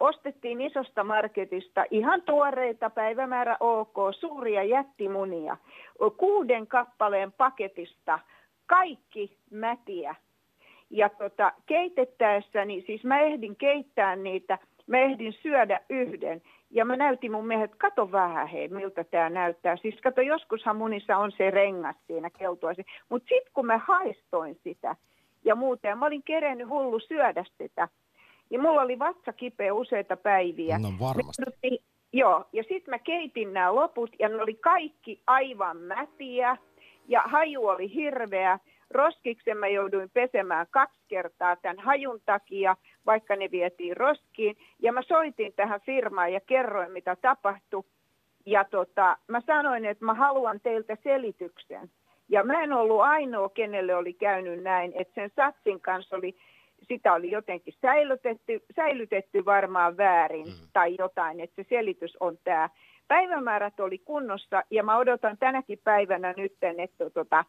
[0.00, 5.56] ostettiin isosta marketista ihan tuoreita päivämäärä OK, suuria jättimunia.
[6.16, 8.18] Kuuden kappaleen paketista
[8.66, 10.14] kaikki mätiä.
[10.90, 16.42] Ja tota, keitettäessä, niin siis mä ehdin keittää niitä, mä ehdin syödä yhden.
[16.70, 19.76] Ja mä näytin mun miehet, että kato vähän hei, miltä tämä näyttää.
[19.76, 22.84] Siis kato, joskushan munissa on se rengas siinä keltuasi.
[23.08, 24.96] Mutta sitten kun mä haistoin sitä
[25.44, 27.88] ja muuten, mä olin kerennyt hullu syödä sitä.
[28.50, 30.78] Ja mulla oli vatsa kipeä useita päiviä.
[30.78, 31.42] No varmasti.
[31.62, 31.78] Me
[32.14, 36.56] Joo, ja sitten mä keitin nämä loput ja ne oli kaikki aivan mätiä
[37.08, 38.58] ja haju oli hirveä.
[38.90, 42.76] Roskiksen mä jouduin pesemään kaksi kertaa tämän hajun takia,
[43.06, 44.56] vaikka ne vietiin roskiin.
[44.78, 47.84] Ja mä soitin tähän firmaan ja kerroin, mitä tapahtui.
[48.46, 51.90] Ja tota, mä sanoin, että mä haluan teiltä selityksen.
[52.28, 56.36] Ja mä en ollut ainoa, kenelle oli käynyt näin, että sen satsin kanssa oli,
[56.88, 60.68] sitä oli jotenkin säilytetty, säilytetty varmaan väärin mm.
[60.72, 62.68] tai jotain, että se selitys on tämä.
[63.08, 67.44] Päivämäärät oli kunnossa ja mä odotan tänäkin päivänä nyt, että tota,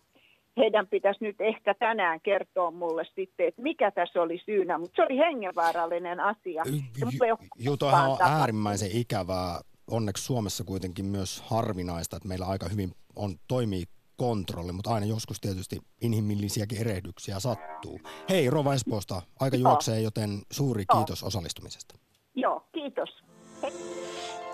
[0.57, 5.01] heidän pitäisi nyt ehkä tänään kertoa mulle sitten, että mikä tässä oli syynä, mutta se
[5.01, 6.63] oli hengenvaarallinen asia.
[7.03, 7.37] Koskaan
[7.79, 8.41] toihan on tapahtunut.
[8.41, 9.59] äärimmäisen ikävää.
[9.91, 13.83] Onneksi Suomessa kuitenkin myös harvinaista, että meillä aika hyvin on, toimii
[14.17, 17.99] kontrolli, mutta aina joskus tietysti inhimillisiäkin erehdyksiä sattuu.
[18.29, 19.69] Hei Rova Espoosta, aika Joo.
[19.69, 20.97] juoksee, joten suuri Joo.
[20.97, 21.95] kiitos osallistumisesta.
[22.35, 23.09] Joo, kiitos.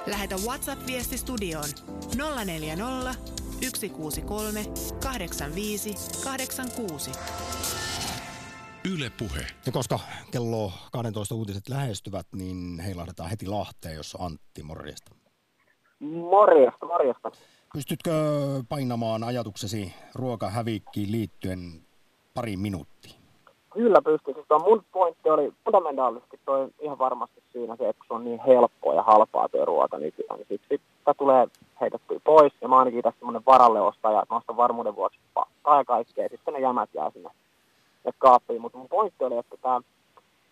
[0.07, 1.69] Lähetä WhatsApp-viesti studioon
[2.45, 4.59] 040 163
[5.03, 7.11] 85 86.
[8.95, 9.45] Yle Puhe.
[9.65, 9.99] Ja koska
[10.31, 15.15] kello 12 uutiset lähestyvät, niin heilahdetaan heti Lahteen, jossa on Antti morjesta.
[15.99, 17.31] Morjesta, morjesta.
[17.73, 18.11] Pystytkö
[18.69, 21.59] painamaan ajatuksesi ruokahävikkiin liittyen
[22.33, 23.13] pari minuuttia?
[23.73, 24.33] Kyllä pystyy.
[24.33, 28.93] Siis mun pointti oli fundamentaalisesti toi ihan varmasti siinä se, että se on niin helppoa
[28.93, 30.39] ja halpaa tuo ruoka nykyään.
[30.39, 31.47] Niin siksi sitä tulee
[31.81, 32.53] heitettyä pois.
[32.61, 36.29] Ja mä ainakin tässä semmoinen varalle ostaja, että mä ostan varmuuden vuoksi pakkaa ja kaikkea.
[36.29, 37.29] Sitten ne jämät jää sinne,
[37.95, 38.61] sinne kaappiin.
[38.61, 39.81] Mutta mun pointti oli, että tämä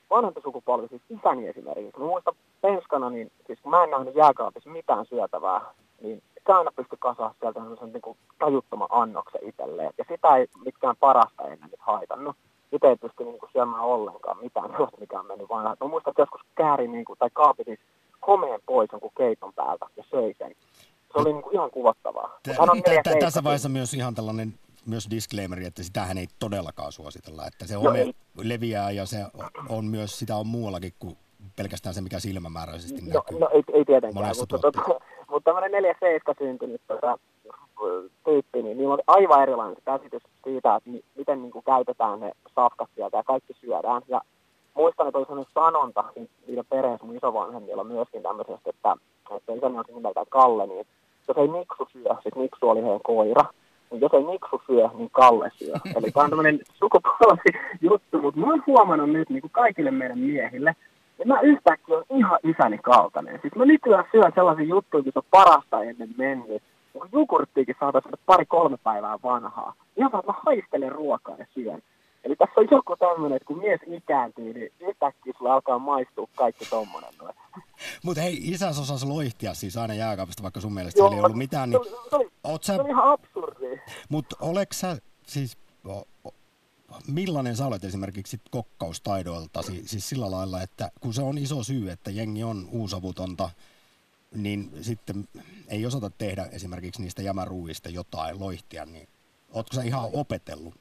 [0.09, 1.99] vanhempi sukupolvi, siis isäni esimerkiksi.
[1.99, 5.61] Mä muistan penskana, niin siis kun mä en nähnyt jääkaapissa mitään syötävää,
[6.01, 9.93] niin se aina pystyi kasaa sieltä semmoisen niin tajuttoman annoksen itselleen.
[9.97, 12.35] Ja sitä ei mitkään parasta ennen nyt haitannut.
[12.71, 15.77] Itse ei pysty niin kuin, syömään ollenkaan mitään sellaista, mikä on mennyt vanhaan.
[15.81, 17.79] Mä muistan, että joskus kääri niin kuin, tai kaapi siis
[18.27, 20.55] homeen pois jonkun keiton päältä ja söi sen.
[21.79, 22.39] Kuvattavaa.
[22.57, 22.69] On.
[23.19, 24.53] Tässä vaiheessa myös ihan tällainen
[24.85, 28.13] myös disclaimeri, että sitähän ei todellakaan suositella, että se home ei.
[28.37, 29.17] leviää ja se
[29.69, 31.17] on myös, sitä on muuallakin kuin
[31.55, 33.39] pelkästään se, mikä silmämääräisesti No, näkyy.
[33.39, 34.87] no ei, ei tietenkään, monessa mutta, tuotteessa.
[34.93, 37.17] tota, mutta tämmöinen 4 7 syntynyt tota,
[38.25, 42.31] tyyppi, niin niillä oli aivan erilainen käsitys siitä, että mi- miten niin kuin, käytetään ne
[42.55, 44.01] safkat sieltä ja kaikki syödään.
[44.07, 44.21] Ja
[44.73, 48.95] muistan, että oli sellainen sanonta niin niiden perheessä mun isovanhemmilla myöskin tämmöisestä, että,
[49.37, 50.87] että isäni on nimeltään Kalle, niin
[51.29, 53.45] jos ei Miksu syö, siis Miksu oli heidän koira,
[53.91, 55.73] niin jos ei Miksu syö, niin Kalle syö.
[55.97, 60.19] Eli tämä on tämmöinen sukupolvi juttu, mutta mä oon huomannut nyt niin kuin kaikille meidän
[60.19, 60.75] miehille,
[61.19, 63.39] ja mä yhtäkkiä on ihan isäni kaltainen.
[63.41, 66.63] Siis mä nykyään syön sellaisia juttuja, se on parasta ennen mennyt.
[66.93, 69.73] Kun jogurttiikin saataisiin pari-kolme päivää vanhaa.
[69.97, 71.81] Ihan vaan, että mä haistelen ruokaa ja syön.
[72.23, 76.65] Eli tässä on joku tämmöinen, että kun mies ikääntyy, niin yhtäkkiä sulla alkaa maistua kaikki
[76.69, 77.09] tommonen.
[77.21, 77.35] noin.
[78.03, 81.71] Mutta hei, isäs osasi loihtia siis aina jääkaapista, vaikka sun mielestä Joo, ei ollut mitään.
[81.71, 83.65] se Niin, oli- se oli- oot Se sä, on ihan absurdi.
[84.09, 85.57] mutta oleks sä siis,
[85.87, 86.33] o, o,
[87.07, 91.89] millainen sä olet esimerkiksi sit kokkaustaidoiltasi, siis sillä lailla, että kun se on iso syy,
[91.91, 93.49] että jengi on uusavutonta,
[94.35, 95.27] niin sitten
[95.67, 99.07] ei osata tehdä esimerkiksi niistä jämäruuista jotain loihtia, niin
[99.53, 100.73] ootko sä ihan opetellut?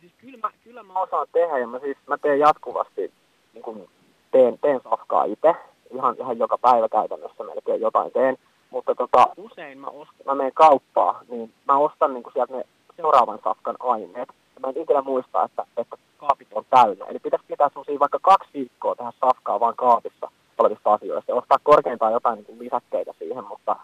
[0.00, 3.12] Siis kyllä mä, kyllä mä osaan tehdä ja mä, siis, mä teen jatkuvasti,
[3.54, 3.88] niin kun
[4.32, 5.54] teen, teen safkaa itse.
[5.94, 8.36] Ihan, ihan joka päivä käytännössä melkein jotain teen.
[8.70, 12.64] Mutta tota, usein mä, ostan, mä menen kauppaan, niin mä ostan niin sieltä ne
[12.96, 14.28] seuraavan safkan aineet.
[14.60, 17.04] mä en ikinä muista, että, että kaapit on täynnä.
[17.04, 21.34] Eli pitäisi pitää semmoisia vaikka kaksi viikkoa tähän safkaa vaan kaapissa olevista asioista.
[21.34, 23.76] Ostaa korkeintaan jotain niin kuin lisäkkeitä siihen, mutta,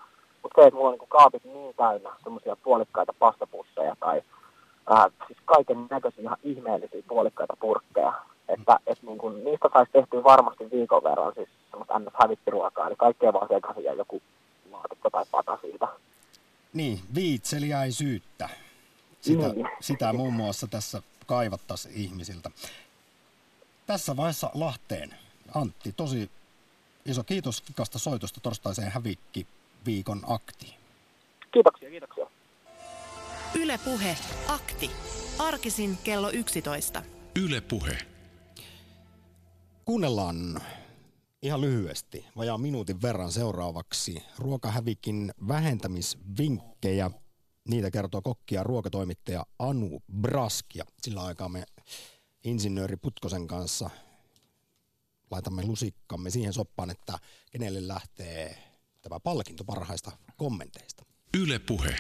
[0.43, 4.23] mutta se, että mulla on niin kuin kaapit niin täynnä semmoisia puolikkaita pastapusseja tai
[4.93, 8.13] äh, siis kaiken näköisiä ihan ihmeellisiä puolikkaita purkkeja,
[8.49, 12.13] että et niin kuin, niistä saisi tehtyä varmasti viikon verran siis semmoista ns.
[12.23, 14.23] hävittiruokaa, eli kaikkea vaan sekaisin ja joku
[14.71, 15.89] laatikko tai pata siitä.
[16.73, 18.49] Niin, viitseliäisyyttä.
[19.21, 19.69] Sitä, Niin.
[19.81, 22.51] sitä muun muassa tässä kaivattaisiin ihmisiltä.
[23.87, 25.15] Tässä vaiheessa Lahteen.
[25.55, 26.31] Antti, tosi
[27.07, 29.47] iso kiitos kikasta soitosta torstaiseen hävikki
[29.87, 30.75] viikon aktiin.
[31.53, 32.27] Kiitoksia, kiitoksia.
[33.55, 34.17] Yle Puhe,
[34.49, 34.91] akti.
[35.39, 37.03] Arkisin kello 11.
[37.45, 37.99] Yle Puhe.
[39.87, 40.61] Kuunnellaan
[41.43, 47.11] ihan lyhyesti, vajaa minuutin verran seuraavaksi ruokahävikin vähentämisvinkkejä.
[47.69, 50.67] Niitä kertoo kokki ja ruokatoimittaja Anu Brask.
[50.75, 51.65] Ja sillä aikaa me
[52.45, 53.91] insinööri Putkosen kanssa
[55.31, 57.19] laitamme lusikkamme siihen soppaan, että
[57.51, 58.59] kenelle lähtee
[59.03, 61.05] tämä palkinto parhaista kommenteista.
[61.41, 61.97] Yle Puhe.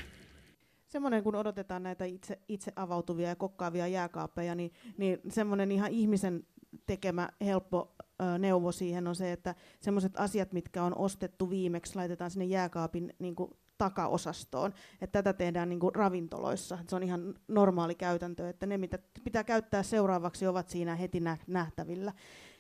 [0.89, 6.47] Semmoinen, kun odotetaan näitä itse, itse avautuvia ja kokkaavia jääkaappeja, niin, niin semmoinen ihan ihmisen
[6.87, 12.31] tekemä helppo ö, neuvo siihen on se, että semmoiset asiat, mitkä on ostettu viimeksi, laitetaan
[12.31, 14.72] sinne jääkaapin niin kuin, takaosastoon.
[15.01, 16.79] Että tätä tehdään niin kuin, ravintoloissa.
[16.81, 21.20] Et se on ihan normaali käytäntö, että ne, mitä pitää käyttää seuraavaksi, ovat siinä heti
[21.20, 22.12] nä- nähtävillä.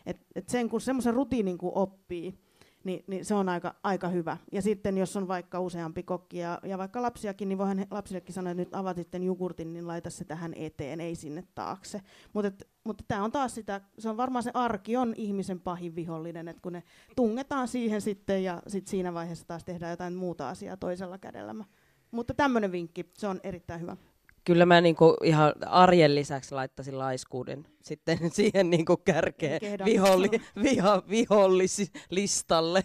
[0.06, 2.45] Et, et sen, kun semmoisen rutiinin kun oppii,
[2.86, 4.36] niin, niin se on aika, aika hyvä.
[4.52, 8.50] Ja sitten jos on vaikka useampi kokki ja, ja vaikka lapsiakin, niin voihan lapsillekin sanoa,
[8.50, 12.00] että nyt avaat sitten jogurtin, niin laita se tähän eteen, ei sinne taakse.
[12.32, 16.48] Mutta mutta tämä on taas sitä, se on varmaan se arki on ihmisen pahin vihollinen,
[16.48, 16.82] että kun ne
[17.16, 21.54] tungetaan siihen sitten ja sit siinä vaiheessa taas tehdään jotain muuta asiaa toisella kädellä.
[22.10, 23.96] Mutta tämmöinen vinkki, se on erittäin hyvä.
[24.46, 30.28] Kyllä mä niinku ihan arjen lisäksi laittaisin laiskuuden sitten siihen niinku kärkeen viholli,
[30.62, 32.84] viha, vihollislistalle.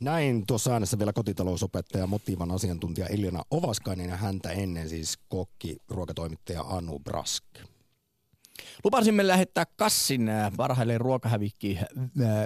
[0.00, 6.62] Näin tuossa äänessä vielä kotitalousopettaja, motiivan asiantuntija Iljana Ovaskainen ja häntä ennen siis kokki, ruokatoimittaja
[6.62, 7.44] Anu Brask.
[8.84, 11.88] Lupasimme lähettää kassin äh, parhaille ruokahävikki äh,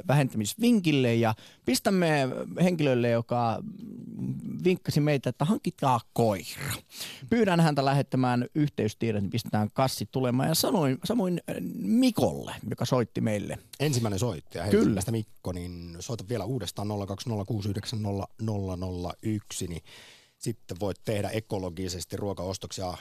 [0.09, 1.35] vähentämisvinkille ja
[1.65, 2.29] pistämme
[2.63, 4.35] henkilölle, joka mm,
[4.65, 6.73] vinkkasi meitä, että hankikaa koira.
[7.31, 13.21] Pyydän häntä lähettämään yhteystiedot, niin pistetään kassi tulemaan ja sanoin, samoin äh, Mikolle, joka soitti
[13.21, 13.59] meille.
[13.81, 14.77] Ensimmäinen soittaja Kyllä.
[14.77, 16.93] Helsingistä Mikko, niin soita vielä uudestaan 020690001,
[19.69, 19.83] niin
[20.39, 22.95] sitten voit tehdä ekologisesti ruokaostoksia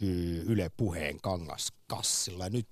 [0.00, 2.44] y- Yle Puheen kangaskassilla.
[2.44, 2.68] Ja nyt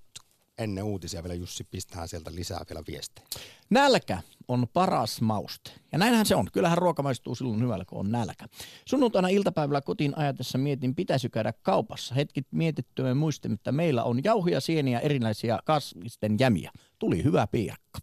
[0.59, 3.27] ennen uutisia vielä Jussi pistää sieltä lisää vielä viestejä.
[3.71, 5.71] Nälkä on paras mauste.
[5.93, 6.49] Ja näinhän se on.
[6.53, 8.47] Kyllähän ruoka maistuu silloin hyvällä, kun on nälkä.
[8.85, 12.15] Sunnuntaina iltapäivällä kotiin ajatessa mietin, pitäisi käydä kaupassa.
[12.15, 16.71] Hetki mietittyä muistin, että meillä on jauhoja, sieniä, erilaisia kasvisten jämiä.
[16.99, 17.99] Tuli hyvä piirakka.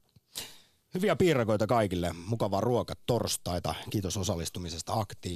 [0.93, 3.76] Hyviä piirakoita kaikille, mukavaa ruoka torstaita.
[3.89, 5.32] Kiitos osallistumisesta aktiin.